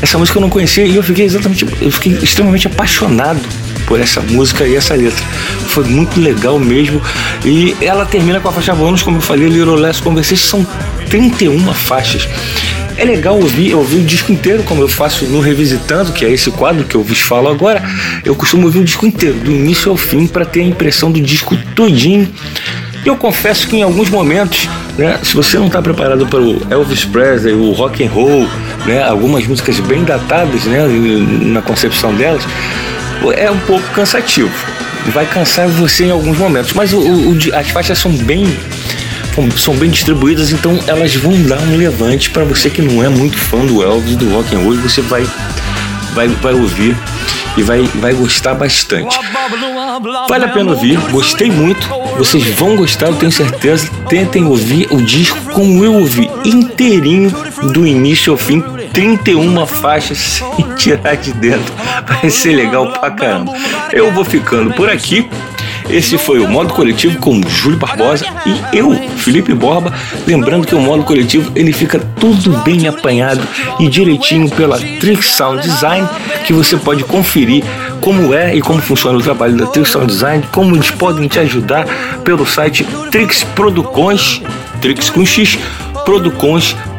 Essa 0.00 0.18
música 0.18 0.38
eu 0.38 0.42
não 0.42 0.50
conhecia 0.50 0.84
e 0.84 0.96
eu 0.96 1.02
fiquei 1.02 1.24
exatamente, 1.24 1.64
eu 1.80 1.90
fiquei 1.90 2.12
extremamente 2.22 2.66
apaixonado 2.66 3.40
por 3.86 4.00
essa 4.00 4.20
música 4.20 4.66
e 4.66 4.76
essa 4.76 4.94
letra. 4.94 5.24
Foi 5.68 5.84
muito 5.84 6.20
legal 6.20 6.58
mesmo. 6.58 7.00
E 7.44 7.76
ela 7.80 8.04
termina 8.04 8.40
com 8.40 8.48
a 8.48 8.52
faixa 8.52 8.74
bônus, 8.74 9.02
como 9.02 9.18
eu 9.18 9.20
falei, 9.20 9.48
Little 9.48 9.74
Less 9.74 10.02
Conversation, 10.02 10.64
são 10.64 10.66
31 11.08 11.72
faixas. 11.74 12.28
É 12.96 13.04
legal 13.04 13.36
ouvir, 13.36 13.74
ouvir 13.74 13.96
o 13.96 14.04
disco 14.04 14.30
inteiro, 14.32 14.62
como 14.64 14.82
eu 14.82 14.88
faço 14.88 15.24
no 15.24 15.40
Revisitando, 15.40 16.12
que 16.12 16.24
é 16.24 16.30
esse 16.30 16.50
quadro 16.50 16.84
que 16.84 16.94
eu 16.94 17.02
vos 17.02 17.20
falo 17.20 17.48
agora. 17.48 17.82
Eu 18.24 18.34
costumo 18.34 18.66
ouvir 18.66 18.80
o 18.80 18.84
disco 18.84 19.06
inteiro, 19.06 19.36
do 19.38 19.50
início 19.50 19.90
ao 19.90 19.96
fim, 19.96 20.26
para 20.26 20.44
ter 20.44 20.60
a 20.60 20.64
impressão 20.64 21.10
do 21.10 21.20
disco 21.20 21.56
todinho. 21.74 22.28
E 23.04 23.08
eu 23.08 23.16
confesso 23.16 23.66
que 23.66 23.76
em 23.76 23.82
alguns 23.82 24.08
momentos, 24.08 24.68
né, 24.96 25.18
se 25.22 25.34
você 25.34 25.58
não 25.58 25.66
está 25.66 25.82
preparado 25.82 26.26
para 26.26 26.40
o 26.40 26.62
Elvis 26.70 27.04
Presley, 27.04 27.54
o 27.54 27.72
rock 27.72 28.04
and 28.04 28.10
roll, 28.10 28.46
né, 28.86 29.02
algumas 29.02 29.44
músicas 29.46 29.80
bem 29.80 30.04
datadas 30.04 30.64
né, 30.64 30.86
na 30.86 31.60
concepção 31.62 32.14
delas, 32.14 32.44
é 33.30 33.50
um 33.50 33.58
pouco 33.60 33.86
cansativo. 33.90 34.50
Vai 35.08 35.26
cansar 35.26 35.68
você 35.68 36.04
em 36.04 36.10
alguns 36.10 36.38
momentos, 36.38 36.72
mas 36.72 36.92
o, 36.92 36.98
o, 37.00 37.36
as 37.54 37.68
faixas 37.70 37.98
são 37.98 38.10
bem 38.12 38.46
são 39.56 39.74
bem 39.74 39.90
distribuídas, 39.90 40.52
então 40.52 40.78
elas 40.86 41.14
vão 41.14 41.32
dar 41.44 41.58
um 41.58 41.76
levante 41.76 42.28
para 42.28 42.44
você 42.44 42.68
que 42.68 42.82
não 42.82 43.02
é 43.02 43.08
muito 43.08 43.38
fã 43.38 43.64
do 43.64 43.82
Elvis, 43.82 44.16
do 44.16 44.30
rock 44.30 44.54
and 44.54 44.58
roll, 44.58 44.76
você 44.76 45.00
vai 45.00 45.26
vai, 46.12 46.28
vai 46.28 46.52
ouvir 46.52 46.96
e 47.56 47.62
vai, 47.62 47.82
vai 47.94 48.14
gostar 48.14 48.54
bastante. 48.54 49.18
Vale 50.28 50.44
a 50.44 50.48
pena 50.48 50.70
ouvir, 50.72 50.98
gostei 51.10 51.50
muito, 51.50 51.88
vocês 52.16 52.46
vão 52.48 52.76
gostar, 52.76 53.06
eu 53.06 53.16
tenho 53.16 53.32
certeza. 53.32 53.90
Tentem 54.08 54.44
ouvir 54.44 54.88
o 54.90 55.00
disco 55.02 55.38
como 55.52 55.84
eu 55.84 55.94
ouvi, 55.94 56.30
inteirinho, 56.44 57.30
do 57.72 57.86
início 57.86 58.32
ao 58.32 58.38
fim, 58.38 58.62
31 58.92 59.66
faixas 59.66 60.18
sem 60.56 60.74
tirar 60.76 61.16
de 61.16 61.32
dentro. 61.32 61.72
Vai 62.06 62.30
ser 62.30 62.54
legal 62.54 62.90
pra 62.92 63.10
caramba. 63.10 63.52
Eu 63.92 64.12
vou 64.12 64.24
ficando 64.24 64.72
por 64.74 64.88
aqui. 64.88 65.28
Esse 65.90 66.16
foi 66.16 66.38
o 66.38 66.48
Modo 66.48 66.72
Coletivo 66.72 67.18
com 67.18 67.40
Júlio 67.46 67.76
Barbosa 67.76 68.24
e 68.46 68.78
eu, 68.78 68.94
Felipe 69.16 69.52
Borba. 69.52 69.92
Lembrando 70.26 70.66
que 70.66 70.74
o 70.74 70.80
Modo 70.80 71.02
Coletivo 71.02 71.52
ele 71.54 71.72
fica 71.72 71.98
tudo 72.18 72.56
bem 72.58 72.86
apanhado 72.86 73.46
e 73.78 73.88
direitinho 73.88 74.48
pela 74.48 74.78
Trick 74.78 75.22
Sound 75.22 75.62
Design, 75.62 76.08
que 76.46 76.52
você 76.52 76.76
pode 76.76 77.04
conferir 77.04 77.64
como 78.00 78.32
é 78.32 78.54
e 78.54 78.62
como 78.62 78.80
funciona 78.80 79.18
o 79.18 79.22
trabalho 79.22 79.56
da 79.56 79.66
Trick 79.66 79.88
Sound 79.88 80.06
Design, 80.06 80.44
como 80.50 80.74
eles 80.74 80.90
podem 80.90 81.28
te 81.28 81.38
ajudar 81.40 81.86
pelo 82.24 82.46
site 82.46 82.86
Trix 83.10 83.44
Producões, 83.44 84.40
Trix 84.80 85.10
com 85.10 85.26
X, 85.26 85.58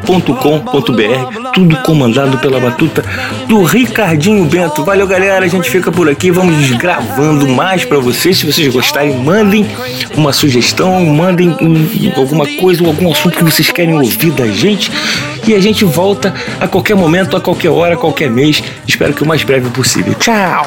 producons.com.br, 0.04 1.50
tudo 1.52 1.76
comandado 1.78 2.38
pela 2.38 2.60
batuta 2.60 3.02
do 3.48 3.62
Ricardinho 3.64 4.44
Bento. 4.44 4.84
Valeu, 4.84 5.06
galera, 5.06 5.44
a 5.44 5.48
gente 5.48 5.70
fica 5.70 5.90
por 5.90 6.08
aqui, 6.08 6.30
vamos 6.30 6.70
gravando 6.72 7.48
mais 7.48 7.84
para 7.84 7.98
vocês. 7.98 8.38
Se 8.38 8.46
vocês 8.46 8.72
gostarem, 8.72 9.18
mandem 9.18 9.66
uma 10.14 10.32
sugestão, 10.32 11.04
mandem 11.06 11.56
alguma 12.16 12.46
coisa 12.60 12.82
ou 12.82 12.88
algum 12.88 13.10
assunto 13.10 13.36
que 13.36 13.44
vocês 13.44 13.70
querem 13.70 13.94
ouvir 13.94 14.30
da 14.30 14.46
gente. 14.46 14.90
E 15.46 15.54
a 15.54 15.60
gente 15.60 15.84
volta 15.84 16.34
a 16.60 16.68
qualquer 16.68 16.94
momento, 16.94 17.36
a 17.36 17.40
qualquer 17.40 17.70
hora, 17.70 17.94
a 17.94 17.98
qualquer 17.98 18.30
mês. 18.30 18.62
Espero 18.86 19.12
que 19.12 19.22
o 19.22 19.26
mais 19.26 19.42
breve 19.42 19.68
possível. 19.70 20.14
Tchau! 20.14 20.66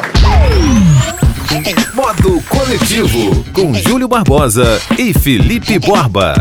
Modo 1.93 2.41
Coletivo 2.47 3.43
com 3.53 3.73
Júlio 3.73 4.07
Barbosa 4.07 4.79
e 4.99 5.13
Felipe 5.13 5.79
Borba. 5.79 6.35